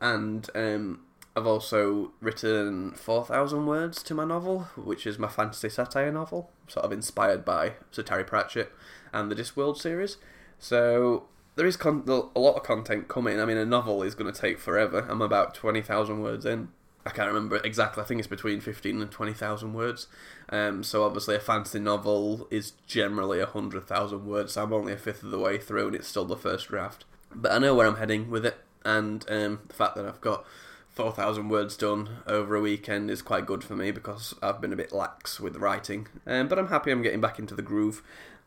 And 0.00 0.48
um, 0.54 1.00
I've 1.36 1.46
also 1.46 2.12
written 2.20 2.92
4,000 2.92 3.66
words 3.66 4.02
to 4.02 4.14
my 4.14 4.24
novel, 4.24 4.68
which 4.76 5.06
is 5.06 5.18
my 5.18 5.28
fantasy 5.28 5.68
satire 5.68 6.10
novel, 6.10 6.50
sort 6.66 6.84
of 6.84 6.92
inspired 6.92 7.44
by 7.44 7.74
Sir 7.92 8.02
Terry 8.02 8.24
Pratchett 8.24 8.72
and 9.12 9.30
the 9.30 9.36
Discworld 9.36 9.76
series. 9.76 10.16
So 10.58 11.24
there 11.54 11.66
is 11.66 11.76
con- 11.76 12.04
a 12.06 12.38
lot 12.38 12.56
of 12.56 12.62
content 12.64 13.08
coming. 13.08 13.40
I 13.40 13.44
mean, 13.44 13.56
a 13.56 13.64
novel 13.64 14.02
is 14.02 14.14
going 14.14 14.32
to 14.32 14.38
take 14.40 14.58
forever. 14.58 15.06
I'm 15.08 15.22
about 15.22 15.54
20,000 15.54 16.20
words 16.20 16.44
in. 16.44 16.68
I 17.06 17.10
can't 17.10 17.28
remember 17.28 17.60
exactly. 17.64 18.02
I 18.02 18.06
think 18.06 18.18
it's 18.18 18.28
between 18.28 18.60
15 18.60 19.00
and 19.00 19.10
20,000 19.10 19.72
words. 19.72 20.06
Um, 20.48 20.82
so 20.82 21.04
obviously 21.04 21.34
a 21.34 21.40
fantasy 21.40 21.78
novel 21.78 22.46
is 22.50 22.72
generally 22.86 23.38
100,000 23.38 24.26
words. 24.26 24.52
So 24.52 24.62
I'm 24.62 24.72
only 24.72 24.92
a 24.92 24.98
fifth 24.98 25.22
of 25.22 25.30
the 25.30 25.38
way 25.38 25.58
through 25.58 25.86
and 25.86 25.96
it's 25.96 26.08
still 26.08 26.26
the 26.26 26.36
first 26.36 26.68
draft. 26.68 27.04
But 27.34 27.52
I 27.52 27.58
know 27.58 27.74
where 27.74 27.86
I'm 27.86 27.96
heading 27.96 28.30
with 28.30 28.44
it. 28.44 28.58
And 28.84 29.24
um, 29.30 29.60
the 29.68 29.74
fact 29.74 29.96
that 29.96 30.04
I've 30.04 30.20
got 30.20 30.44
4,000 30.90 31.48
words 31.48 31.76
done 31.76 32.18
over 32.26 32.56
a 32.56 32.60
weekend 32.60 33.10
is 33.10 33.22
quite 33.22 33.46
good 33.46 33.62
for 33.62 33.74
me 33.74 33.90
because 33.90 34.34
I've 34.42 34.60
been 34.60 34.72
a 34.72 34.76
bit 34.76 34.92
lax 34.92 35.40
with 35.40 35.56
writing. 35.56 36.08
Um, 36.26 36.48
but 36.48 36.58
I'm 36.58 36.68
happy 36.68 36.90
I'm 36.90 37.02
getting 37.02 37.20
back 37.20 37.38
into 37.38 37.54
the 37.54 37.62
groove. 37.62 38.02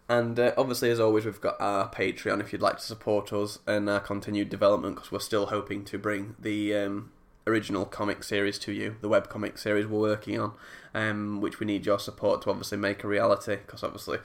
And 0.10 0.38
uh, 0.38 0.53
obviously, 0.58 0.89
as 0.89 0.99
always, 0.99 1.25
we've 1.25 1.39
got 1.39 1.60
our 1.60 1.89
Patreon 1.89 2.41
if 2.41 2.51
you'd 2.51 2.62
like 2.62 2.77
to 2.77 2.84
support 2.84 3.32
us 3.32 3.60
and 3.65 3.89
our 3.89 4.01
continued 4.01 4.49
development 4.49 4.95
because 4.95 5.12
we're 5.12 5.19
still 5.19 5.47
hoping 5.47 5.86
to 5.86 5.97
bring 5.97 6.36
the 6.38 6.75
um, 6.75 7.12
original 7.47 7.86
comic 7.86 8.23
series 8.23 8.60
to 8.60 8.73
you, 8.73 8.97
the 9.01 9.10
web 9.10 9.29
comic 9.29 9.58
series 9.58 9.88
we're 9.88 9.99
working 9.99 10.39
on, 10.39 10.53
um, 10.93 11.39
which 11.39 11.60
we 11.60 11.65
need 11.65 11.86
your 11.86 11.99
support 11.99 12.41
to 12.41 12.49
obviously 12.49 12.77
make 12.77 13.03
a 13.03 13.08
reality 13.08 13.56
because 13.56 13.84
obviously 13.84 14.17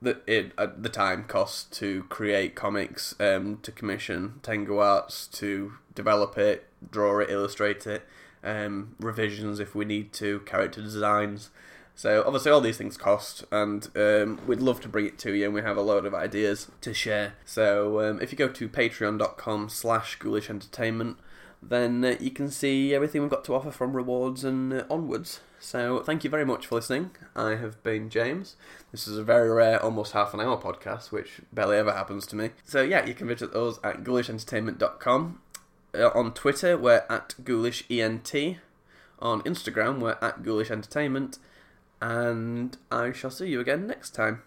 the 0.00 0.20
it, 0.26 0.52
uh, 0.56 0.68
the 0.76 0.88
time 0.88 1.24
cost 1.24 1.72
to 1.72 2.04
create 2.04 2.54
comics, 2.54 3.14
um, 3.18 3.58
to 3.62 3.72
commission 3.72 4.38
Tengu 4.42 4.78
Arts, 4.78 5.26
to 5.26 5.72
develop 5.94 6.38
it, 6.38 6.67
draw 6.90 7.18
it, 7.20 7.30
illustrate 7.30 7.86
it, 7.86 8.06
um, 8.44 8.94
revisions 9.00 9.60
if 9.60 9.74
we 9.74 9.84
need 9.84 10.12
to, 10.14 10.40
character 10.40 10.80
designs. 10.80 11.50
So 11.94 12.22
obviously 12.24 12.52
all 12.52 12.60
these 12.60 12.76
things 12.76 12.96
cost, 12.96 13.44
and 13.50 13.88
um, 13.96 14.38
we'd 14.46 14.60
love 14.60 14.80
to 14.82 14.88
bring 14.88 15.06
it 15.06 15.18
to 15.18 15.32
you, 15.32 15.46
and 15.46 15.54
we 15.54 15.62
have 15.62 15.76
a 15.76 15.82
load 15.82 16.06
of 16.06 16.14
ideas 16.14 16.70
to 16.82 16.94
share. 16.94 17.34
So 17.44 18.00
um, 18.08 18.22
if 18.22 18.30
you 18.30 18.38
go 18.38 18.48
to 18.48 18.68
patreon.com 18.68 19.68
slash 19.68 20.16
ghoulish 20.16 20.48
entertainment, 20.48 21.16
then 21.60 22.04
uh, 22.04 22.14
you 22.20 22.30
can 22.30 22.50
see 22.50 22.94
everything 22.94 23.22
we've 23.22 23.30
got 23.30 23.44
to 23.46 23.54
offer 23.54 23.72
from 23.72 23.94
rewards 23.94 24.44
and 24.44 24.72
uh, 24.72 24.84
onwards. 24.88 25.40
So 25.58 26.00
thank 26.00 26.22
you 26.22 26.30
very 26.30 26.46
much 26.46 26.66
for 26.66 26.76
listening. 26.76 27.10
I 27.34 27.56
have 27.56 27.82
been 27.82 28.10
James. 28.10 28.54
This 28.92 29.08
is 29.08 29.18
a 29.18 29.24
very 29.24 29.50
rare, 29.50 29.82
almost 29.82 30.12
half 30.12 30.32
an 30.34 30.40
hour 30.40 30.56
podcast, 30.56 31.10
which 31.10 31.40
barely 31.52 31.78
ever 31.78 31.92
happens 31.92 32.26
to 32.28 32.36
me. 32.36 32.50
So 32.64 32.82
yeah, 32.82 33.04
you 33.04 33.14
can 33.14 33.26
visit 33.26 33.52
us 33.54 33.80
at 33.82 34.04
ghoulishentertainment.com. 34.04 35.40
Uh, 35.94 36.10
on 36.14 36.32
Twitter, 36.34 36.76
we're 36.76 37.04
at 37.08 37.34
ghoulishnT. 37.42 38.58
On 39.20 39.42
Instagram, 39.42 39.98
we're 39.98 40.18
at 40.20 40.42
ghoulishentertainment 40.42 41.38
and 42.00 42.76
I 42.90 43.12
shall 43.12 43.30
see 43.30 43.48
you 43.48 43.60
again 43.60 43.86
next 43.86 44.10
time. 44.10 44.42